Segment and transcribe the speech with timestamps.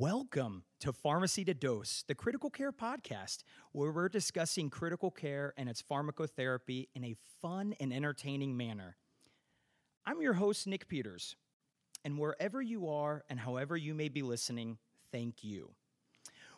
[0.00, 3.42] Welcome to Pharmacy to Dose, the critical care podcast,
[3.72, 8.96] where we're discussing critical care and its pharmacotherapy in a fun and entertaining manner.
[10.06, 11.36] I'm your host, Nick Peters,
[12.02, 14.78] and wherever you are and however you may be listening,
[15.12, 15.72] thank you.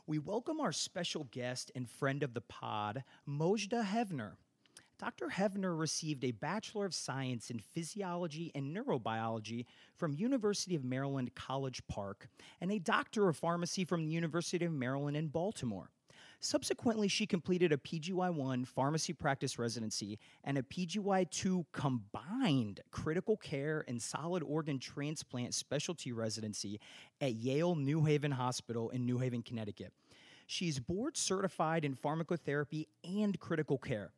[0.06, 4.36] We welcome our special guest and friend of the pod, Mojdeh Heavner.
[5.02, 5.30] Dr.
[5.30, 9.66] Heavner received a Bachelor of Science in Physiology and Neurobiology
[9.96, 12.28] from University of Maryland College Park
[12.60, 15.90] and a Doctor of Pharmacy from the University of Maryland in Baltimore.
[16.38, 24.00] Subsequently, she completed a PGY1 pharmacy practice residency and a PGY2 combined critical care and
[24.00, 26.79] solid organ transplant specialty residency
[27.21, 29.93] at Yale New Haven Hospital in New Haven, Connecticut.
[30.46, 34.12] She is board certified in pharmacotherapy and critical care.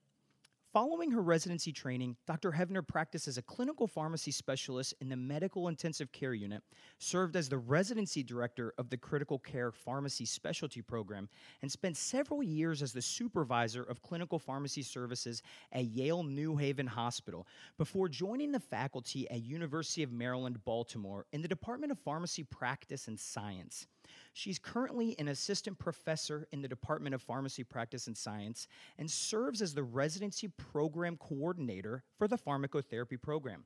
[0.74, 2.50] Following her residency training, Dr.
[2.50, 6.64] Heavner practiced as a clinical pharmacy specialist in the medical intensive care unit,
[6.98, 11.28] served as the residency director of the critical care pharmacy specialty program,
[11.62, 16.88] and spent several years as the supervisor of clinical pharmacy services at Yale New Haven
[16.88, 17.46] Hospital
[17.78, 23.06] before joining the faculty at University of Maryland, Baltimore in the Department of Pharmacy Practice
[23.06, 23.86] and Science.
[24.32, 29.62] She's currently an assistant professor in the Department of Pharmacy Practice and Science and serves
[29.62, 33.64] as the residency program coordinator for the pharmacotherapy program.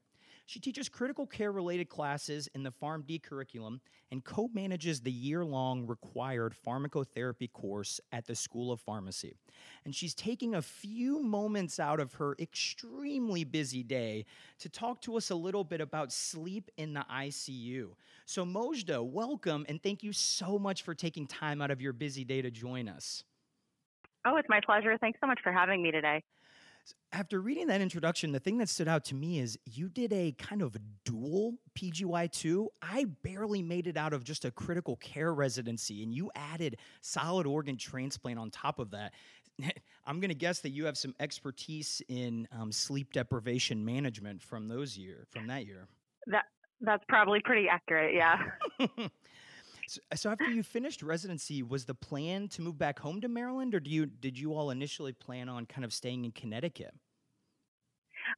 [0.48, 5.44] She teaches critical care related classes in the PharmD curriculum and co manages the year
[5.44, 9.34] long required pharmacotherapy course at the School of Pharmacy.
[9.84, 14.24] And she's taking a few moments out of her extremely busy day
[14.60, 17.90] to talk to us a little bit about sleep in the ICU.
[18.24, 22.24] So, Mojdeh, welcome and thank you so much for taking time out of your busy
[22.24, 23.22] day to join us.
[24.24, 24.96] Oh, it's my pleasure.
[24.96, 26.22] Thanks so much for having me today
[27.12, 30.32] after reading that introduction, the thing that stood out to me is you did a
[30.32, 32.66] kind of dual PGY2.
[32.82, 37.46] I barely made it out of just a critical care residency, and you added solid
[37.46, 39.12] organ transplant on top of that.
[40.06, 44.68] I'm going to guess that you have some expertise in um, sleep deprivation management from
[44.68, 45.86] those year from that year.
[46.26, 46.44] That
[46.80, 48.14] that's probably pretty accurate.
[48.14, 48.38] Yeah.
[49.88, 53.74] So, so, after you finished residency, was the plan to move back home to Maryland,
[53.74, 56.94] or do you did you all initially plan on kind of staying in Connecticut?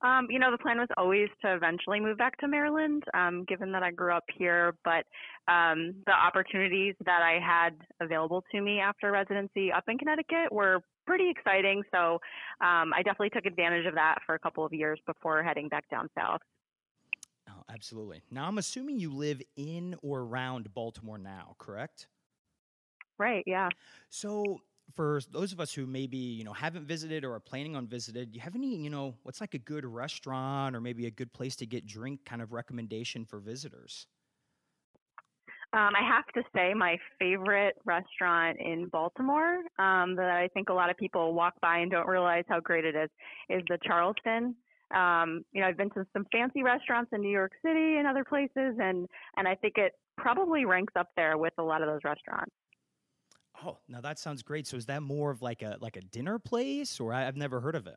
[0.02, 3.72] Um, you know, the plan was always to eventually move back to Maryland, um, given
[3.72, 4.74] that I grew up here.
[4.84, 5.04] But
[5.52, 10.80] um, the opportunities that I had available to me after residency up in Connecticut were
[11.06, 11.82] pretty exciting.
[11.92, 12.20] So
[12.60, 15.88] um, I definitely took advantage of that for a couple of years before heading back
[15.90, 16.40] down south.
[17.70, 18.22] Absolutely.
[18.30, 22.08] Now, I'm assuming you live in or around Baltimore now, correct?
[23.18, 23.72] Right, yeah.
[24.08, 24.62] So,
[24.94, 28.30] for those of us who maybe, you know, haven't visited or are planning on visiting,
[28.30, 31.32] do you have any, you know, what's like a good restaurant or maybe a good
[31.32, 34.06] place to get drink kind of recommendation for visitors?
[35.72, 40.72] Um, I have to say, my favorite restaurant in Baltimore um, that I think a
[40.72, 43.10] lot of people walk by and don't realize how great it is
[43.48, 44.56] is the Charleston.
[44.94, 48.24] Um, you know, I've been to some fancy restaurants in New York City and other
[48.24, 49.06] places, and
[49.36, 52.52] and I think it probably ranks up there with a lot of those restaurants.
[53.64, 54.66] Oh, now that sounds great.
[54.66, 57.60] So is that more of like a like a dinner place, or I, have never
[57.60, 57.96] heard of it?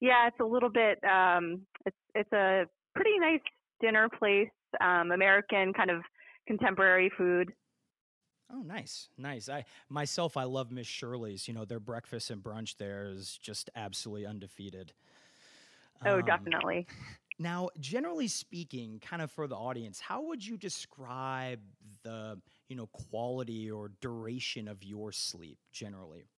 [0.00, 0.98] Yeah, it's a little bit.
[1.04, 2.64] Um, it's it's a
[2.94, 3.40] pretty nice
[3.80, 4.48] dinner place,
[4.80, 6.02] um, American kind of
[6.46, 7.52] contemporary food.
[8.52, 9.48] Oh, nice, nice.
[9.48, 11.46] I myself, I love Miss Shirley's.
[11.46, 14.92] You know, their breakfast and brunch there is just absolutely undefeated.
[16.04, 16.86] Oh, um, definitely.
[17.38, 21.60] Now, generally speaking, kind of for the audience, how would you describe
[22.02, 26.28] the, you know, quality or duration of your sleep generally?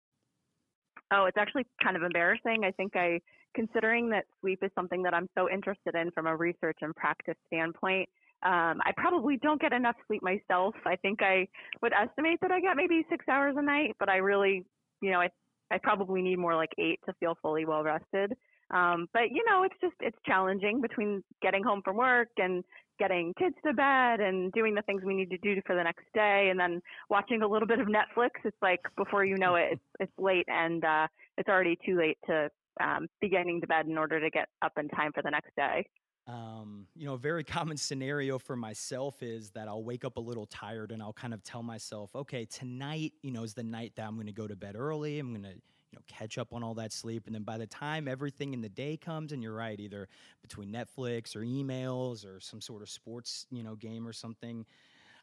[1.11, 2.63] Oh, it's actually kind of embarrassing.
[2.63, 3.21] I think I
[3.53, 7.35] considering that sleep is something that I'm so interested in from a research and practice
[7.47, 8.09] standpoint,
[8.41, 10.75] um, I probably don't get enough sleep myself.
[10.85, 11.47] I think I
[11.81, 14.65] would estimate that I get maybe six hours a night, but I really,
[15.01, 15.29] you know, I
[15.71, 18.33] I probably need more like eight to feel fully well rested.
[18.73, 22.63] Um, but you know, it's just it's challenging between getting home from work and
[22.99, 26.05] getting kids to bed and doing the things we need to do for the next
[26.13, 28.31] day, and then watching a little bit of Netflix.
[28.43, 32.17] It's like before you know it, it's, it's late and uh, it's already too late
[32.25, 32.49] to
[32.81, 35.55] um, be getting to bed in order to get up in time for the next
[35.55, 35.85] day.
[36.25, 40.21] Um, you know, a very common scenario for myself is that I'll wake up a
[40.21, 43.93] little tired and I'll kind of tell myself, okay, tonight, you know, is the night
[43.97, 45.19] that I'm going to go to bed early.
[45.19, 45.61] I'm going to
[45.93, 48.61] you know catch up on all that sleep and then by the time everything in
[48.61, 50.07] the day comes and you're right either
[50.41, 54.65] between netflix or emails or some sort of sports you know game or something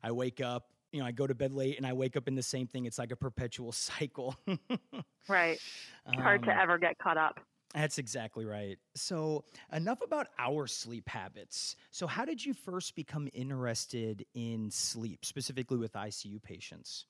[0.04, 2.36] i wake up you know i go to bed late and i wake up in
[2.36, 4.36] the same thing it's like a perpetual cycle
[5.28, 5.58] right
[6.06, 7.40] um, hard to um, ever get caught up
[7.72, 8.78] That's exactly right.
[8.96, 11.76] So, enough about our sleep habits.
[11.92, 17.06] So, how did you first become interested in sleep, specifically with ICU patients?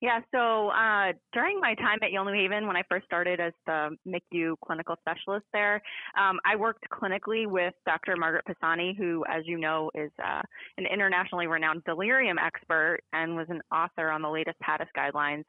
[0.00, 3.52] Yeah, so uh, during my time at Yale New Haven, when I first started as
[3.66, 5.82] the MICU clinical specialist there,
[6.18, 8.16] um, I worked clinically with Dr.
[8.16, 10.40] Margaret Pisani, who, as you know, is uh,
[10.78, 15.44] an internationally renowned delirium expert and was an author on the latest PADIS guidelines.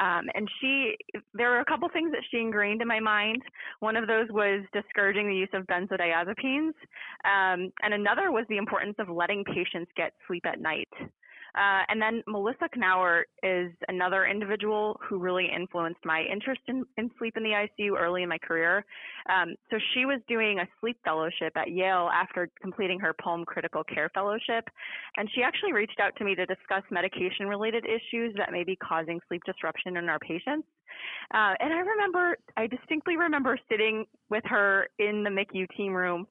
[0.00, 0.96] Um, and she,
[1.34, 3.42] there were a couple things that she ingrained in my mind.
[3.80, 6.72] One of those was discouraging the use of benzodiazepines,
[7.24, 10.88] um, and another was the importance of letting patients get sleep at night.
[11.54, 17.10] Uh, and then Melissa Knauert is another individual who really influenced my interest in, in
[17.18, 18.84] sleep in the ICU early in my career.
[19.28, 23.84] Um, so she was doing a sleep fellowship at Yale after completing her PULM Critical
[23.84, 24.68] Care Fellowship.
[25.16, 28.76] And she actually reached out to me to discuss medication related issues that may be
[28.76, 30.66] causing sleep disruption in our patients.
[31.32, 36.26] Uh, and I remember, I distinctly remember sitting with her in the MICU team room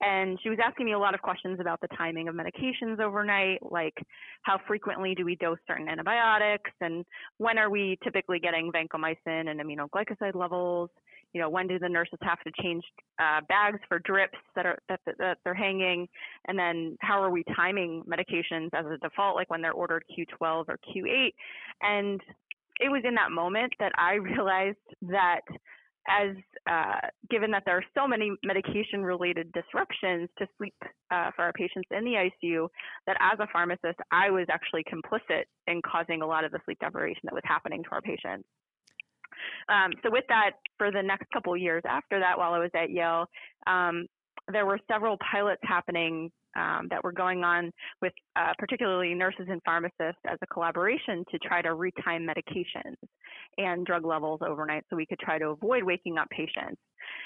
[0.00, 3.58] and she was asking me a lot of questions about the timing of medications overnight,
[3.62, 3.94] like
[4.42, 7.04] how frequently do we dose certain antibiotics, and
[7.38, 10.90] when are we typically getting vancomycin and aminoglycoside levels?
[11.34, 12.84] You know, when do the nurses have to change
[13.18, 16.08] uh, bags for drips that are that, that they're hanging,
[16.46, 20.64] and then how are we timing medications as a default, like when they're ordered Q12
[20.68, 21.32] or Q8?
[21.82, 22.20] And
[22.80, 25.40] it was in that moment that I realized that
[26.08, 26.36] as
[26.68, 30.74] uh, given that there are so many medication related disruptions to sleep
[31.10, 32.68] uh, for our patients in the ICU,
[33.06, 36.78] that as a pharmacist, I was actually complicit in causing a lot of the sleep
[36.80, 38.48] deprivation that was happening to our patients.
[39.68, 42.90] Um, so, with that, for the next couple years after that, while I was at
[42.90, 43.26] Yale,
[43.66, 44.06] um,
[44.52, 47.70] there were several pilots happening um, that were going on
[48.02, 52.96] with uh, particularly nurses and pharmacists as a collaboration to try to retime medications
[53.58, 56.80] and drug levels overnight so we could try to avoid waking up patients.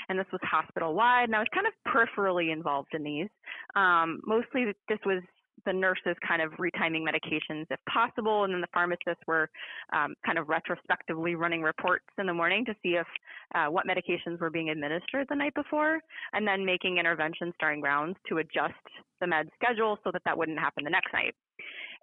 [0.09, 3.29] And this was hospital wide, and I was kind of peripherally involved in these.
[3.75, 5.23] Um, mostly, this was
[5.65, 9.49] the nurses kind of retiming medications if possible, and then the pharmacists were
[9.93, 13.07] um, kind of retrospectively running reports in the morning to see if
[13.55, 16.01] uh, what medications were being administered the night before,
[16.33, 18.75] and then making interventions during rounds to adjust
[19.21, 21.35] the med schedule so that that wouldn't happen the next night.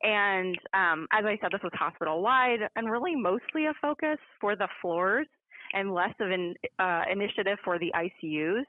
[0.01, 4.56] And um, as I said, this was hospital wide and really mostly a focus for
[4.56, 5.28] the floors
[5.74, 8.63] and less of an uh, initiative for the ICUs.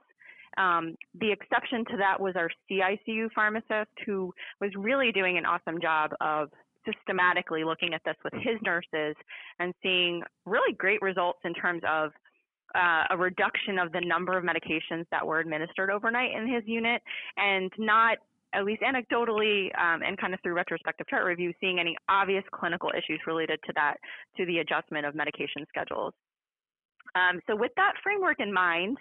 [0.59, 5.81] Um, the exception to that was our CICU pharmacist, who was really doing an awesome
[5.81, 6.51] job of
[6.85, 9.15] systematically looking at this with his nurses
[9.59, 12.11] and seeing really great results in terms of
[12.75, 17.03] uh, a reduction of the number of medications that were administered overnight in his unit
[17.37, 18.19] and not
[18.53, 22.91] at least anecdotally um, and kind of through retrospective chart review, seeing any obvious clinical
[22.91, 23.97] issues related to that,
[24.37, 26.13] to the adjustment of medication schedules.
[27.15, 28.99] Um, so with that framework in mind,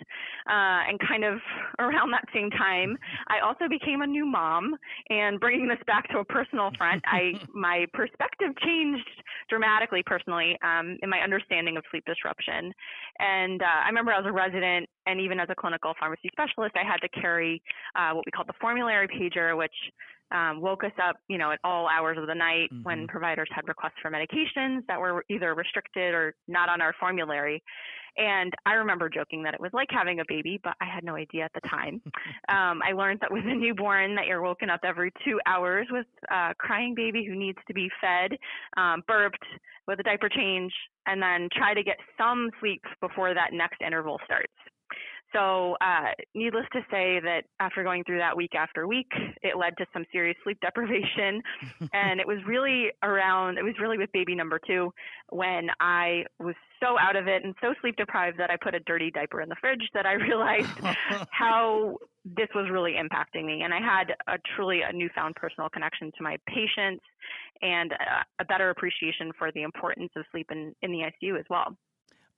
[0.50, 1.39] uh, and kind of
[1.79, 2.97] around that same time,
[3.27, 4.75] I also became a new mom.
[5.09, 9.09] And bringing this back to a personal front, I my perspective changed
[9.50, 12.71] dramatically personally um, in my understanding of sleep disruption.
[13.19, 16.85] And uh, I remember as a resident and even as a clinical pharmacy specialist, I
[16.85, 17.61] had to carry
[17.95, 19.73] uh, what we called the formulary pager, which
[20.31, 22.84] um, woke us up, you know, at all hours of the night mm-hmm.
[22.84, 27.64] when providers had requests for medications that were either restricted or not on our formulary.
[28.18, 31.16] And I remember joking that it was like having a baby, but I had no
[31.16, 32.02] idea at the time.
[32.50, 36.08] um, I learned that with a newborn, that you're woken up every two hours with
[36.30, 38.38] a crying baby who needs to be fed,
[38.78, 39.44] um, burped,
[39.88, 40.71] with a diaper change,
[41.07, 44.54] and then try to get some sleep before that next interval starts.
[45.33, 49.12] So, uh, needless to say that after going through that week after week,
[49.44, 51.42] it led to some serious sleep deprivation.
[51.94, 54.92] and it was really around, it was really with baby number two
[55.30, 58.80] when I was so out of it and so sleep deprived that I put a
[58.81, 60.69] dirty diaper in the fridge that I realized
[61.31, 63.62] how this was really impacting me.
[63.64, 67.04] And I had a truly a newfound personal connection to my patients
[67.62, 71.45] and a, a better appreciation for the importance of sleep in, in the ICU as
[71.50, 71.76] well.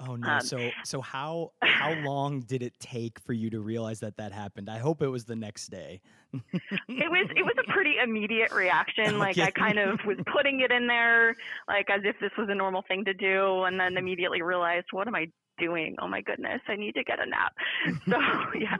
[0.08, 0.27] Oh no!
[0.29, 4.31] Um, so so how how long did it take for you to realize that that
[4.31, 4.70] happened?
[4.70, 6.01] I hope it was the next day.
[6.34, 9.20] it was it was a pretty immediate reaction.
[9.20, 9.48] Like okay.
[9.48, 11.36] I kind of was putting it in there,
[11.67, 15.08] like as if this was a normal thing to do, and then immediately realized, what
[15.08, 15.27] am I
[15.60, 15.96] doing?
[16.01, 17.53] Oh my goodness, I need to get a nap.
[18.10, 18.17] So
[18.60, 18.77] yeah.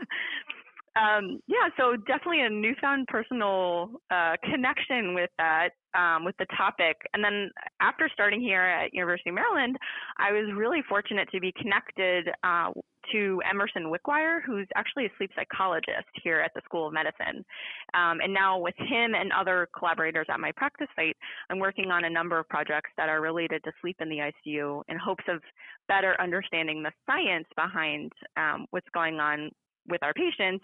[0.96, 6.98] Um, yeah, so definitely a newfound personal uh, connection with that, um, with the topic.
[7.14, 9.78] And then after starting here at University of Maryland,
[10.18, 12.72] I was really fortunate to be connected uh,
[13.14, 17.46] to Emerson Wickwire, who's actually a sleep psychologist here at the School of Medicine.
[17.94, 21.16] Um, and now with him and other collaborators at my practice site,
[21.50, 24.84] I'm working on a number of projects that are related to sleep in the ICU
[24.90, 25.42] in hopes of
[25.88, 29.52] better understanding the science behind um, what's going on
[29.88, 30.64] with our patients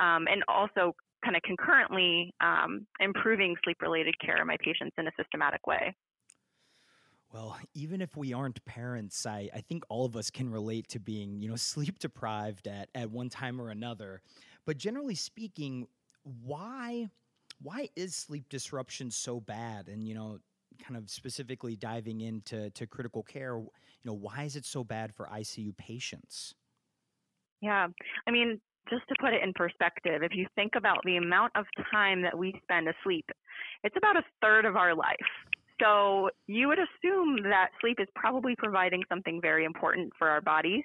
[0.00, 0.94] um, and also
[1.24, 5.94] kind of concurrently um, improving sleep related care of my patients in a systematic way.
[7.32, 11.00] Well, even if we aren't parents, I, I think all of us can relate to
[11.00, 14.22] being, you know, sleep deprived at, at one time or another.
[14.64, 15.86] But generally speaking,
[16.22, 17.08] why
[17.60, 19.88] why is sleep disruption so bad?
[19.88, 20.38] And, you know,
[20.78, 23.70] kind of specifically diving into to critical care, you
[24.04, 26.54] know, why is it so bad for ICU patients?
[27.60, 27.88] Yeah.
[28.26, 28.60] I mean,
[28.90, 32.36] just to put it in perspective, if you think about the amount of time that
[32.36, 33.26] we spend asleep,
[33.84, 35.16] it's about a third of our life.
[35.80, 40.82] So you would assume that sleep is probably providing something very important for our bodies.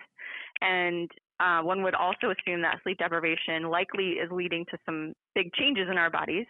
[0.62, 5.51] And uh, one would also assume that sleep deprivation likely is leading to some big
[5.53, 6.46] changes in our bodies.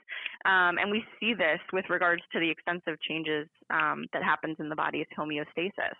[0.45, 4.67] Um, and we see this with regards to the extensive changes um, that happens in
[4.67, 5.95] the body's homeostasis.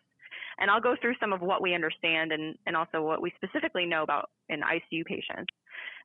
[0.60, 3.86] And I'll go through some of what we understand and, and also what we specifically
[3.86, 5.52] know about in ICU patients.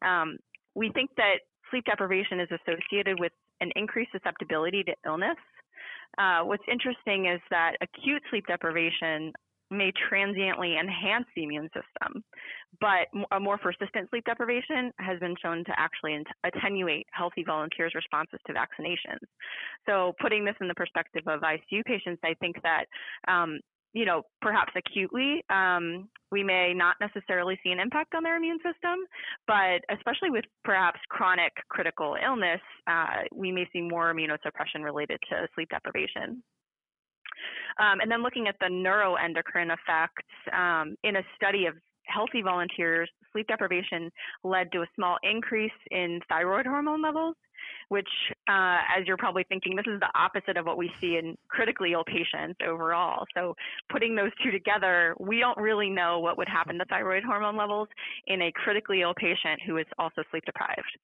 [0.03, 0.39] Um,
[0.75, 1.41] we think that
[1.71, 5.37] sleep deprivation is associated with an increased susceptibility to illness.
[6.17, 9.33] Uh, what's interesting is that acute sleep deprivation
[9.71, 12.25] may transiently enhance the immune system,
[12.81, 18.41] but a more persistent sleep deprivation has been shown to actually attenuate healthy volunteers' responses
[18.47, 19.21] to vaccinations.
[19.87, 22.87] So, putting this in the perspective of ICU patients, I think that
[23.31, 23.61] um,
[23.93, 28.59] you know, perhaps acutely, um, we may not necessarily see an impact on their immune
[28.59, 28.99] system,
[29.47, 35.49] but especially with perhaps chronic critical illness, uh, we may see more immunosuppression related to
[35.55, 36.43] sleep deprivation.
[37.79, 43.09] Um, and then looking at the neuroendocrine effects um, in a study of healthy volunteers,
[43.33, 44.11] sleep deprivation
[44.43, 47.37] led to a small increase in thyroid hormone levels
[47.89, 48.09] which,
[48.49, 51.93] uh, as you're probably thinking, this is the opposite of what we see in critically
[51.93, 53.25] ill patients overall.
[53.35, 53.55] So,
[53.91, 57.89] putting those two together, we don't really know what would happen to thyroid hormone levels
[58.27, 60.99] in a critically ill patient who is also sleep deprived.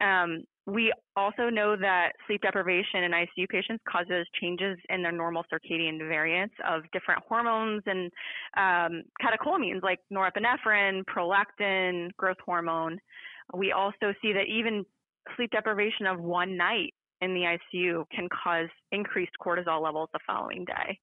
[0.00, 5.44] Um, we also know that sleep deprivation in ICU patients causes changes in their normal
[5.52, 8.10] circadian variants of different hormones and
[8.56, 12.98] um, catecholamines like norepinephrine, prolactin, growth hormone.
[13.52, 14.84] We also see that even
[15.36, 20.64] sleep deprivation of one night in the ICU can cause increased cortisol levels the following
[20.64, 20.98] day.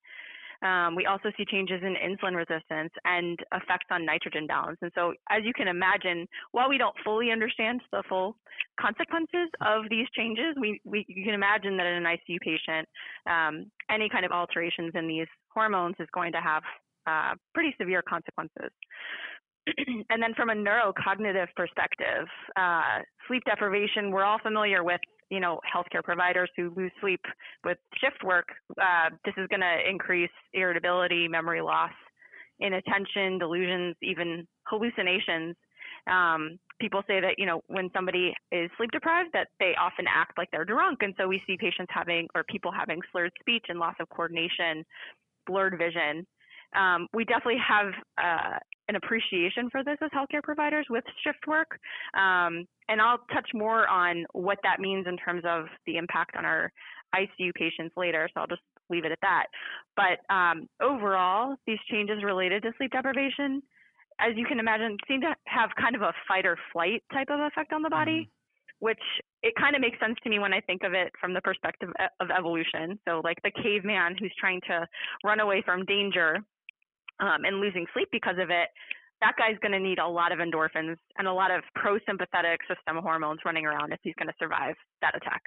[0.63, 4.77] Um, we also see changes in insulin resistance and effects on nitrogen balance.
[4.83, 8.37] And so, as you can imagine, while we don't fully understand the full
[8.79, 12.87] consequences of these changes, we, we you can imagine that in an ICU patient,
[13.27, 16.61] um, any kind of alterations in these hormones is going to have
[17.07, 18.69] uh, pretty severe consequences.
[20.09, 25.59] and then from a neurocognitive perspective, uh, sleep deprivation, we're all familiar with, you know,
[25.73, 27.21] healthcare providers who lose sleep
[27.63, 28.47] with shift work.
[28.81, 31.91] Uh, this is going to increase irritability, memory loss,
[32.59, 35.55] inattention, delusions, even hallucinations.
[36.07, 40.37] Um, people say that, you know, when somebody is sleep deprived, that they often act
[40.37, 40.99] like they're drunk.
[41.01, 44.83] And so we see patients having, or people having slurred speech and loss of coordination,
[45.45, 46.25] blurred vision.
[46.75, 48.57] Um, we definitely have uh,
[48.91, 51.79] an appreciation for this as healthcare providers with shift work.
[52.13, 56.43] Um, and I'll touch more on what that means in terms of the impact on
[56.43, 56.71] our
[57.15, 58.27] ICU patients later.
[58.33, 59.45] So I'll just leave it at that.
[59.95, 63.63] But um, overall, these changes related to sleep deprivation,
[64.19, 67.39] as you can imagine, seem to have kind of a fight or flight type of
[67.39, 68.21] effect on the body.
[68.23, 68.37] Mm-hmm.
[68.79, 69.03] Which
[69.43, 71.89] it kind of makes sense to me when I think of it from the perspective
[72.19, 72.97] of evolution.
[73.07, 74.87] So, like the caveman who's trying to
[75.23, 76.39] run away from danger
[77.21, 78.69] um, and losing sleep because of it,
[79.21, 83.01] that guy's going to need a lot of endorphins and a lot of pro-sympathetic system
[83.01, 85.43] hormones running around if he's going to survive that attack.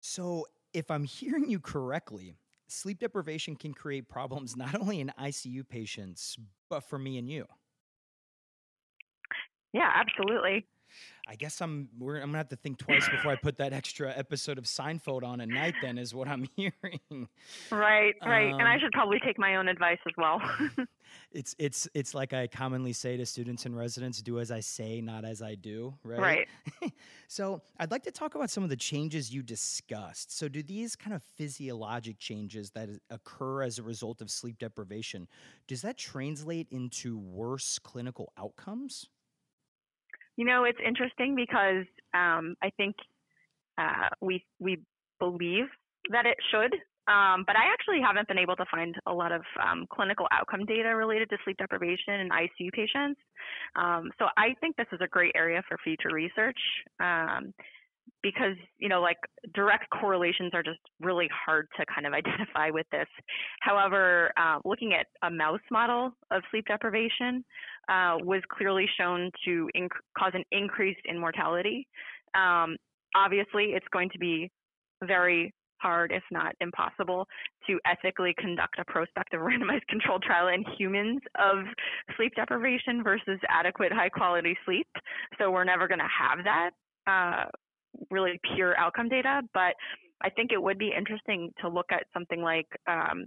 [0.00, 2.36] So, if I'm hearing you correctly,
[2.68, 6.36] sleep deprivation can create problems not only in ICU patients,
[6.68, 7.46] but for me and you.
[9.72, 10.66] Yeah, absolutely.
[11.28, 14.58] I guess I'm I'm gonna have to think twice before I put that extra episode
[14.58, 15.74] of Seinfeld on at night.
[15.82, 17.28] Then is what I'm hearing.
[17.70, 20.40] Right, right, um, and I um, should probably take my own advice as well.
[21.32, 25.00] it's it's it's like I commonly say to students and residents: "Do as I say,
[25.00, 26.46] not as I do." Right.
[26.82, 26.92] Right.
[27.28, 30.36] so I'd like to talk about some of the changes you discussed.
[30.36, 35.26] So do these kind of physiologic changes that occur as a result of sleep deprivation
[35.66, 39.08] does that translate into worse clinical outcomes?
[40.36, 42.96] You know, it's interesting because um, I think
[43.78, 44.78] uh, we we
[45.18, 45.66] believe
[46.10, 46.72] that it should,
[47.08, 50.64] um, but I actually haven't been able to find a lot of um, clinical outcome
[50.66, 53.20] data related to sleep deprivation in ICU patients.
[53.76, 56.58] Um, so I think this is a great area for future research.
[57.00, 57.54] Um,
[58.22, 59.18] because you know like
[59.54, 63.06] direct correlations are just really hard to kind of identify with this
[63.60, 67.44] however uh, looking at a mouse model of sleep deprivation
[67.88, 69.88] uh, was clearly shown to inc-
[70.18, 71.86] cause an increase in mortality.
[72.34, 72.76] Um,
[73.14, 74.50] obviously it's going to be
[75.04, 77.26] very hard if not impossible
[77.66, 81.64] to ethically conduct a prospective randomized controlled trial in humans of
[82.16, 84.88] sleep deprivation versus adequate high quality sleep.
[85.38, 86.70] So we're never going to have that
[87.06, 87.44] uh,
[88.10, 89.74] really pure outcome data, but
[90.22, 93.26] I think it would be interesting to look at something like, um,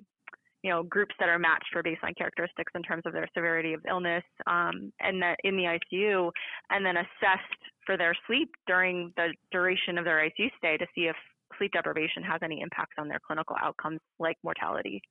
[0.63, 3.81] you know, groups that are matched for baseline characteristics in terms of their severity of
[3.89, 6.31] illness, um, and that in the ICU,
[6.69, 11.03] and then assessed for their sleep during the duration of their ICU stay to see
[11.03, 11.15] if
[11.57, 15.01] sleep deprivation has any impacts on their clinical outcomes like mortality.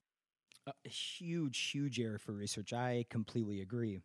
[0.66, 2.72] A huge, huge area for research.
[2.74, 4.02] I completely agree.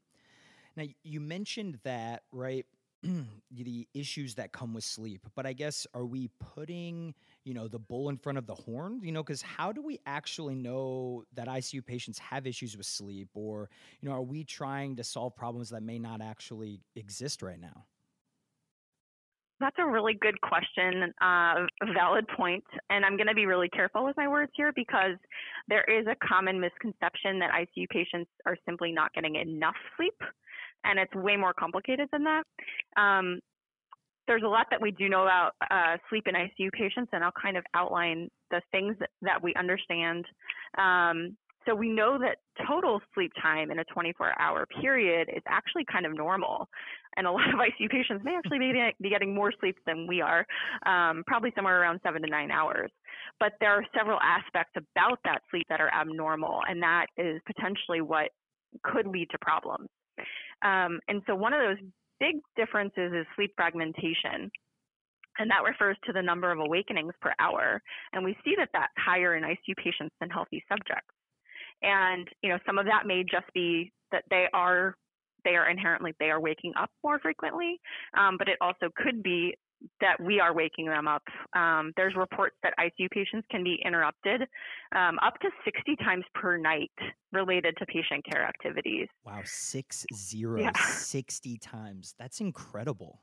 [0.77, 2.65] Now, you mentioned that, right?
[3.51, 5.25] the issues that come with sleep.
[5.35, 9.01] But i guess are we putting you know the bull in front of the horn?
[9.03, 13.29] You know because how do we actually know that icu patients have issues with sleep?
[13.33, 13.69] Or
[14.01, 17.85] you know are we trying to solve problems that may not actually exist right now?
[19.59, 24.03] That's a really good question, uh, valid point, and I'm going to be really careful
[24.03, 25.15] with my words here because
[25.69, 30.15] there is a common misconception that ICU patients are simply not getting enough sleep
[30.83, 32.43] and it's way more complicated than that.
[32.97, 33.39] Um,
[34.27, 37.33] there's a lot that we do know about uh, sleep in ICU patients, and I'll
[37.41, 40.25] kind of outline the things that, that we understand.
[40.77, 41.35] Um,
[41.65, 42.37] so we know that
[42.67, 46.67] total sleep time in a 24-hour period is actually kind of normal,
[47.17, 50.21] and a lot of ICU patients may actually be, be getting more sleep than we
[50.21, 50.45] are,
[50.85, 52.91] um, probably somewhere around seven to nine hours.
[53.39, 58.01] But there are several aspects about that sleep that are abnormal, and that is potentially
[58.01, 58.29] what
[58.83, 59.87] could lead to problems.
[60.63, 61.85] Um, and so one of those
[62.19, 64.51] big differences is sleep fragmentation.
[65.39, 67.81] And that refers to the number of awakenings per hour.
[68.13, 71.09] And we see that that's higher in ICU patients than healthy subjects.
[71.81, 74.95] And, you know, some of that may just be that they are
[75.43, 77.77] they are inherently they are waking up more frequently,
[78.17, 79.53] um, but it also could be
[80.01, 81.23] that we are waking them up.
[81.55, 84.41] Um, there's reports that ICU patients can be interrupted
[84.95, 86.91] um, up to 60 times per night
[87.31, 89.07] related to patient care activities.
[89.25, 90.71] Wow, six zero, yeah.
[90.73, 92.15] 60 times.
[92.17, 93.19] That's incredible.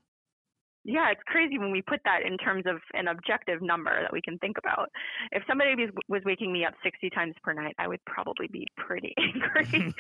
[0.85, 4.23] Yeah, it's crazy when we put that in terms of an objective number that we
[4.23, 4.89] can think about.
[5.31, 5.75] If somebody
[6.09, 9.95] was waking me up 60 times per night, I would probably be pretty angry.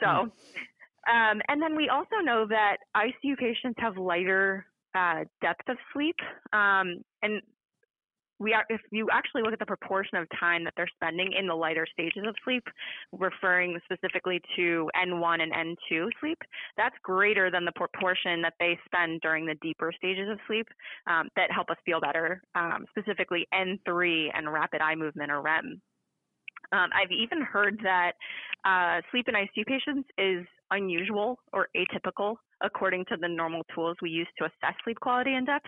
[0.00, 0.08] so,
[1.10, 6.16] um, and then we also know that ICU patients have lighter uh, depth of sleep.
[6.52, 7.42] Um, and
[8.40, 11.46] we are, if you actually look at the proportion of time that they're spending in
[11.46, 12.64] the lighter stages of sleep,
[13.12, 16.38] referring specifically to N1 and N2 sleep,
[16.76, 20.66] that's greater than the proportion that they spend during the deeper stages of sleep
[21.06, 25.80] um, that help us feel better, um, specifically N3 and rapid eye movement or REM.
[26.72, 28.12] Um, I've even heard that
[28.64, 34.10] uh, sleep in ICU patients is unusual or atypical according to the normal tools we
[34.10, 35.66] use to assess sleep quality and depth.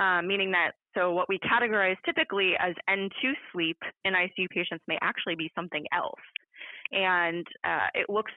[0.00, 4.98] Uh, meaning that so what we categorize typically as N2 sleep in ICU patients may
[5.02, 6.20] actually be something else,
[6.92, 8.32] and uh, it looks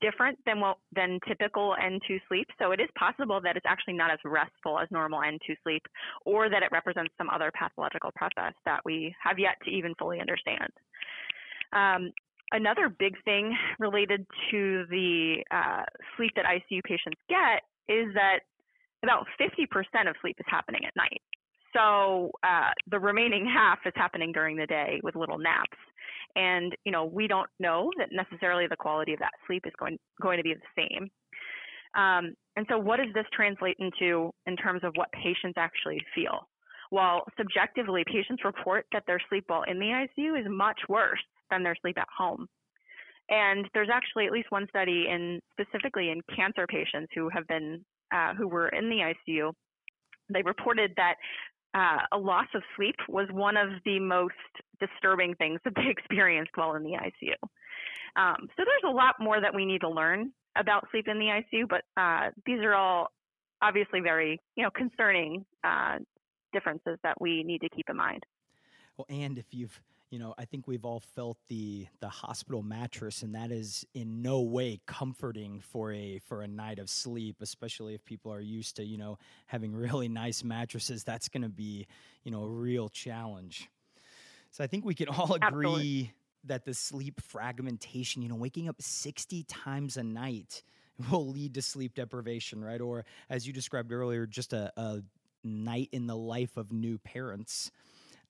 [0.00, 2.46] different than what than typical N2 sleep.
[2.58, 5.82] So it is possible that it's actually not as restful as normal N2 sleep,
[6.24, 10.20] or that it represents some other pathological process that we have yet to even fully
[10.20, 10.70] understand.
[11.72, 12.10] Um,
[12.52, 15.82] another big thing related to the uh,
[16.16, 18.40] sleep that ICU patients get is that
[19.02, 21.22] about 50% of sleep is happening at night.
[21.74, 25.78] So uh, the remaining half is happening during the day with little naps.
[26.36, 29.98] And you know we don't know that necessarily the quality of that sleep is going
[30.22, 31.10] going to be the same.
[31.94, 36.46] Um, and so what does this translate into in terms of what patients actually feel?
[36.90, 41.62] Well, subjectively, patients report that their sleep while in the ICU is much worse than
[41.62, 42.46] their sleep at home.
[43.28, 47.84] And there's actually at least one study in specifically in cancer patients who have been
[48.12, 49.52] uh, who were in the ICU.
[50.32, 51.14] They reported that
[51.74, 54.34] uh, a loss of sleep was one of the most
[54.80, 57.34] disturbing things that they experienced while in the ICU.
[58.16, 61.26] Um, so there's a lot more that we need to learn about sleep in the
[61.26, 63.08] ICU, but uh, these are all
[63.62, 65.98] obviously very you know concerning uh,
[66.52, 68.24] differences that we need to keep in mind.
[68.96, 73.22] Well, and if you've you know, I think we've all felt the the hospital mattress,
[73.22, 77.94] and that is in no way comforting for a for a night of sleep, especially
[77.94, 81.04] if people are used to you know having really nice mattresses.
[81.04, 81.86] That's going to be
[82.24, 83.68] you know a real challenge.
[84.50, 86.14] So I think we can all agree Absolutely.
[86.44, 90.64] that the sleep fragmentation, you know, waking up sixty times a night
[91.10, 92.80] will lead to sleep deprivation, right?
[92.80, 95.02] Or as you described earlier, just a, a
[95.44, 97.70] night in the life of new parents.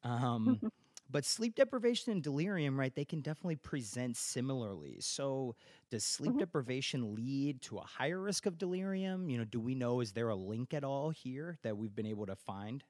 [0.03, 0.61] Um,
[1.11, 4.99] but sleep deprivation and delirium, right, they can definitely present similarly.
[5.01, 5.57] So,
[5.91, 6.39] does sleep mm-hmm.
[6.39, 9.29] deprivation lead to a higher risk of delirium?
[9.29, 12.07] You know, do we know, is there a link at all here that we've been
[12.07, 12.85] able to find?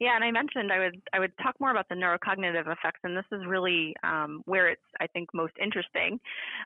[0.00, 3.16] Yeah, and I mentioned I would I would talk more about the neurocognitive effects, and
[3.16, 6.18] this is really um, where it's I think most interesting.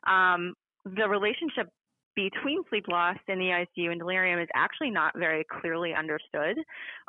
[0.07, 0.55] Um,
[0.85, 1.69] the relationship
[2.15, 6.57] between sleep loss in the ICU and delirium is actually not very clearly understood,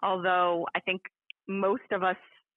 [0.02, 1.02] although I think
[1.48, 2.16] most of us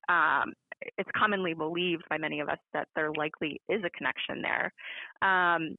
[0.09, 0.53] um,
[0.97, 4.73] it's commonly believed by many of us that there likely is a connection there.
[5.21, 5.75] Um,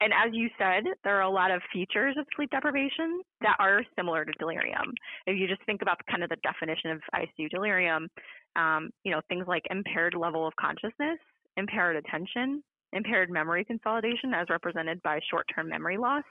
[0.00, 3.82] and as you said, there are a lot of features of sleep deprivation that are
[3.96, 4.92] similar to delirium.
[5.26, 8.08] If you just think about kind of the definition of ICU delirium,
[8.56, 11.18] um, you know, things like impaired level of consciousness,
[11.56, 12.62] impaired attention,
[12.94, 16.24] impaired memory consolidation as represented by short-term memory loss,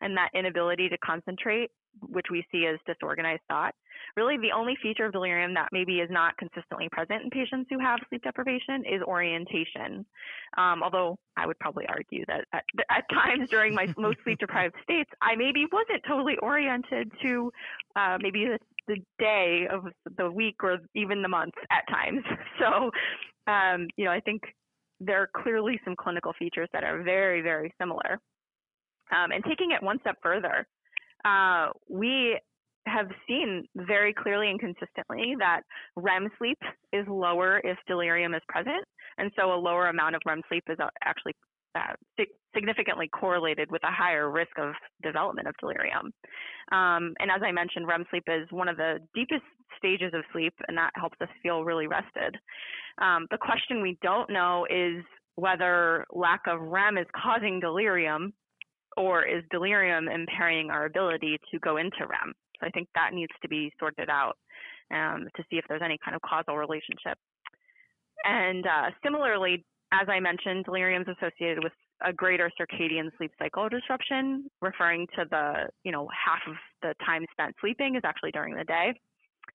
[0.00, 3.74] and that inability to concentrate, which we see as disorganized thought,
[4.16, 7.78] really the only feature of delirium that maybe is not consistently present in patients who
[7.78, 10.06] have sleep deprivation is orientation.
[10.56, 14.74] Um, although I would probably argue that at, at times during my most sleep deprived
[14.82, 17.52] states, I maybe wasn't totally oriented to
[17.96, 22.22] uh, maybe the, the day of the week or even the month at times.
[22.58, 22.90] So,
[23.46, 24.42] um, you know, I think
[25.00, 28.18] there are clearly some clinical features that are very, very similar.
[29.10, 30.66] Um, and taking it one step further,
[31.24, 32.38] uh, we
[32.86, 35.62] have seen very clearly and consistently that
[35.96, 36.58] REM sleep
[36.92, 38.84] is lower if delirium is present.
[39.18, 41.34] And so a lower amount of REM sleep is actually
[42.54, 46.12] significantly correlated with a higher risk of development of delirium.
[46.72, 49.44] Um, and as I mentioned, REM sleep is one of the deepest
[49.76, 52.36] stages of sleep, and that helps us feel really rested.
[53.00, 55.04] Um, the question we don't know is
[55.36, 58.32] whether lack of REM is causing delirium
[58.96, 62.32] or is delirium impairing our ability to go into REM?
[62.60, 64.36] So I think that needs to be sorted out
[64.92, 67.16] um, to see if there's any kind of causal relationship.
[68.24, 71.72] And uh, similarly, as I mentioned, delirium is associated with
[72.04, 77.24] a greater circadian sleep cycle disruption, referring to the, you know, half of the time
[77.32, 78.92] spent sleeping is actually during the day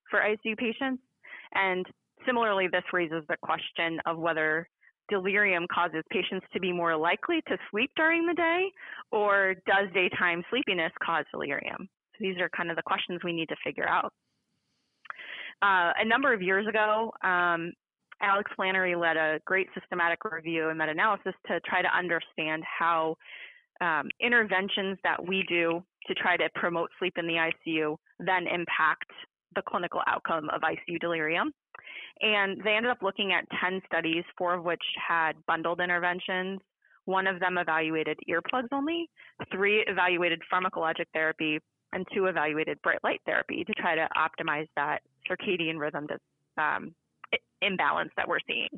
[0.09, 1.01] for ICU patients.
[1.53, 1.85] And
[2.25, 4.67] similarly, this raises the question of whether
[5.09, 8.69] delirium causes patients to be more likely to sleep during the day,
[9.11, 11.77] or does daytime sleepiness cause delirium?
[12.13, 14.11] So these are kind of the questions we need to figure out.
[15.61, 17.71] Uh, a number of years ago, um,
[18.23, 23.15] Alex Flannery led a great systematic review and meta-analysis to try to understand how
[23.81, 29.11] um, interventions that we do to try to promote sleep in the ICU then impact
[29.55, 31.51] the clinical outcome of ICU delirium.
[32.21, 36.59] And they ended up looking at 10 studies, four of which had bundled interventions.
[37.05, 39.09] One of them evaluated earplugs only,
[39.51, 41.59] three evaluated pharmacologic therapy,
[41.91, 46.95] and two evaluated bright light therapy to try to optimize that circadian rhythm to, um,
[47.65, 48.69] imbalance that we're seeing.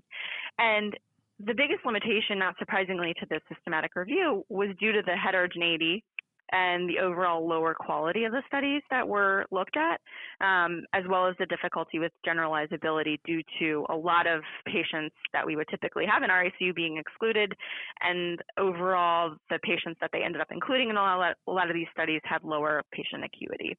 [0.59, 0.95] And
[1.39, 6.03] the biggest limitation, not surprisingly, to this systematic review was due to the heterogeneity
[6.51, 9.99] and the overall lower quality of the studies that were looked at,
[10.45, 15.45] um, as well as the difficulty with generalizability due to a lot of patients that
[15.45, 17.53] we would typically have in RICU being excluded,
[18.01, 21.75] and overall the patients that they ended up including in a lot, a lot of
[21.75, 23.77] these studies had lower patient acuity.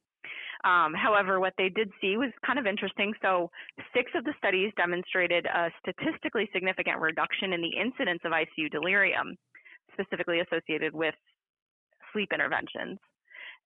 [0.63, 3.13] Um, however, what they did see was kind of interesting.
[3.21, 3.49] So,
[3.93, 9.35] six of the studies demonstrated a statistically significant reduction in the incidence of ICU delirium,
[9.93, 11.15] specifically associated with
[12.17, 12.97] sleep interventions.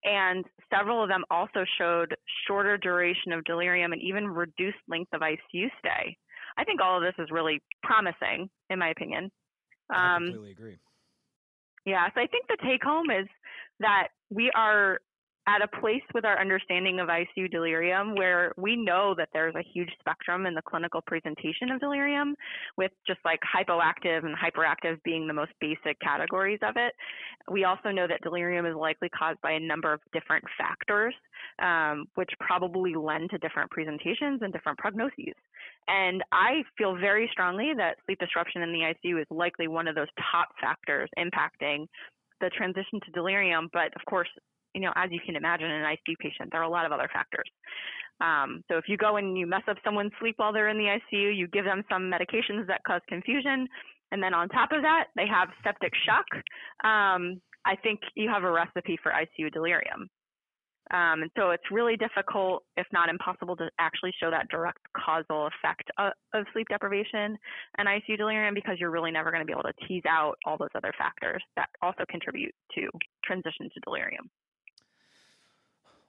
[0.04, 2.16] And several of them also showed
[2.48, 6.18] shorter duration of delirium and even reduced length of ICU stay.
[6.58, 9.32] I think all of this is really promising, in my opinion.
[9.90, 10.78] I um, completely agree.
[11.86, 13.28] Yeah, so I think the take home is
[13.80, 15.00] that we are
[15.48, 19.64] at a place with our understanding of ICU delirium where we know that there's a
[19.74, 22.36] huge spectrum in the clinical presentation of delirium,
[22.78, 26.94] with just like hypoactive and hyperactive being the most basic categories of it.
[27.50, 31.16] We also know that delirium is likely caused by a number of different factors,
[31.62, 35.34] um, which probably lend to different presentations and different prognoses.
[35.88, 39.96] And I feel very strongly that sleep disruption in the ICU is likely one of
[39.96, 41.88] those top factors impacting
[42.42, 43.70] the transition to delirium.
[43.74, 44.30] But of course,
[44.74, 46.92] you know, as you can imagine, in an ICU patient, there are a lot of
[46.92, 47.50] other factors.
[48.22, 50.98] Um, so if you go and you mess up someone's sleep while they're in the
[51.00, 53.68] ICU, you give them some medications that cause confusion,
[54.12, 56.26] and then on top of that, they have septic shock.
[56.84, 60.10] Um, I think you have a recipe for ICU delirium.
[60.92, 65.48] Um, and so it's really difficult, if not impossible, to actually show that direct causal
[65.48, 67.38] effect of, of sleep deprivation
[67.78, 70.58] and ICU delirium because you're really never going to be able to tease out all
[70.58, 72.90] those other factors that also contribute to
[73.24, 74.30] transition to delirium.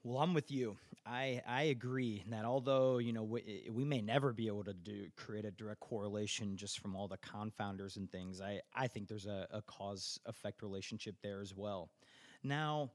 [0.02, 0.76] Well, I'm with you.
[1.06, 4.64] I I agree that although you know we, eh, eh, we may never be able
[4.64, 8.88] to do create a direct correlation just from all the confounders and things, I I
[8.88, 11.90] think there's a, a cause effect relationship there as well.
[12.42, 12.90] Now,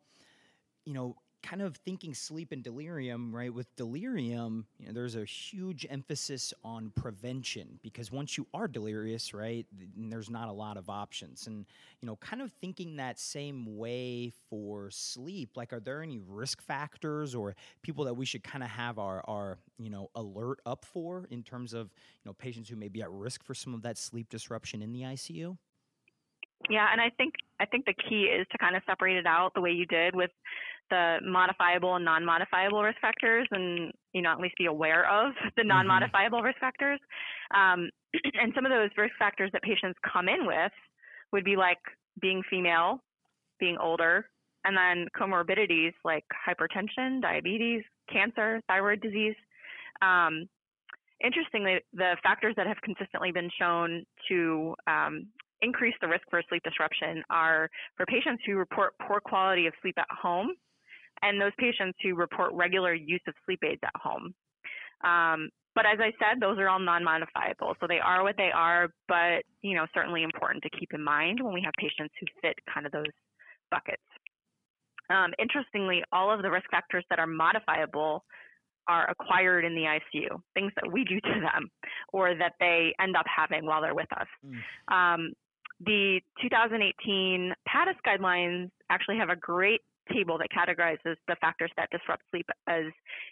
[0.85, 1.15] you know,
[1.47, 3.53] kind of thinking sleep and delirium, right?
[3.53, 9.33] With delirium, you know, there's a huge emphasis on prevention because once you are delirious,
[9.33, 11.47] right, there's not a lot of options.
[11.47, 11.65] And,
[12.01, 16.61] you know, kind of thinking that same way for sleep, like, are there any risk
[16.61, 20.83] factors or people that we should kind of have our, our, you know, alert up
[20.83, 23.81] for in terms of, you know, patients who may be at risk for some of
[23.83, 25.57] that sleep disruption in the ICU?
[26.69, 29.53] Yeah, and I think I think the key is to kind of separate it out
[29.53, 30.31] the way you did with
[30.89, 35.61] the modifiable and non-modifiable risk factors and you know at least be aware of the
[35.61, 35.69] mm-hmm.
[35.69, 36.47] non-modifiable mm-hmm.
[36.47, 36.99] risk factors
[37.55, 37.89] um,
[38.41, 40.71] and some of those risk factors that patients come in with
[41.31, 41.79] would be like
[42.21, 42.99] being female
[43.59, 44.25] being older
[44.65, 49.35] and then comorbidities like hypertension diabetes cancer thyroid disease
[50.01, 50.47] um,
[51.23, 55.27] interestingly the factors that have consistently been shown to um,
[55.61, 59.95] increase the risk for sleep disruption are for patients who report poor quality of sleep
[59.97, 60.49] at home
[61.21, 64.33] and those patients who report regular use of sleep aids at home.
[65.03, 68.89] Um, but as I said, those are all non-modifiable, so they are what they are.
[69.07, 72.55] But you know, certainly important to keep in mind when we have patients who fit
[72.73, 73.13] kind of those
[73.69, 74.01] buckets.
[75.09, 78.25] Um, interestingly, all of the risk factors that are modifiable
[78.87, 81.69] are acquired in the ICU, things that we do to them
[82.13, 84.27] or that they end up having while they're with us.
[84.45, 84.93] Mm.
[84.93, 85.33] Um,
[85.81, 89.81] the 2018 PADIS guidelines actually have a great
[90.13, 92.85] table that categorizes the factors that disrupt sleep as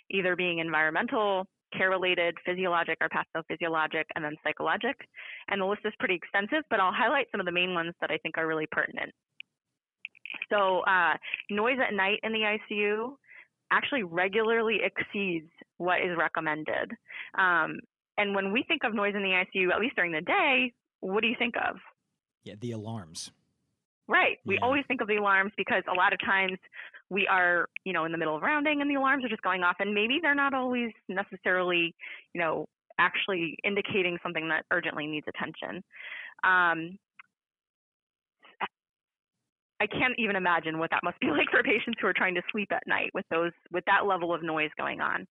[0.10, 4.96] either being environmental, care related, physiologic or pathophysiologic, and then psychologic.
[5.50, 8.12] And the list is pretty extensive, but I'll highlight some of the main ones that
[8.12, 9.12] I think are really pertinent.
[10.52, 11.14] So, uh,
[11.50, 13.16] noise at night in the ICU
[13.72, 16.92] actually regularly exceeds what is recommended.
[17.38, 17.80] Um,
[18.18, 21.22] and when we think of noise in the ICU, at least during the day, what
[21.22, 21.78] do you think of?
[22.44, 23.32] Yeah, the alarms.
[24.08, 24.38] Right.
[24.46, 26.60] We always think of the alarms because a lot of times
[27.10, 29.64] we are, you know, in the middle of rounding and the alarms are just going
[29.64, 31.96] off and maybe they're not always necessarily,
[32.34, 32.68] you know,
[33.00, 35.84] actually indicating something that urgently needs attention.
[36.44, 36.98] Um,
[39.82, 42.42] I can't even imagine what that must be like for patients who are trying to
[42.52, 45.26] sleep at night with those with that level of noise going on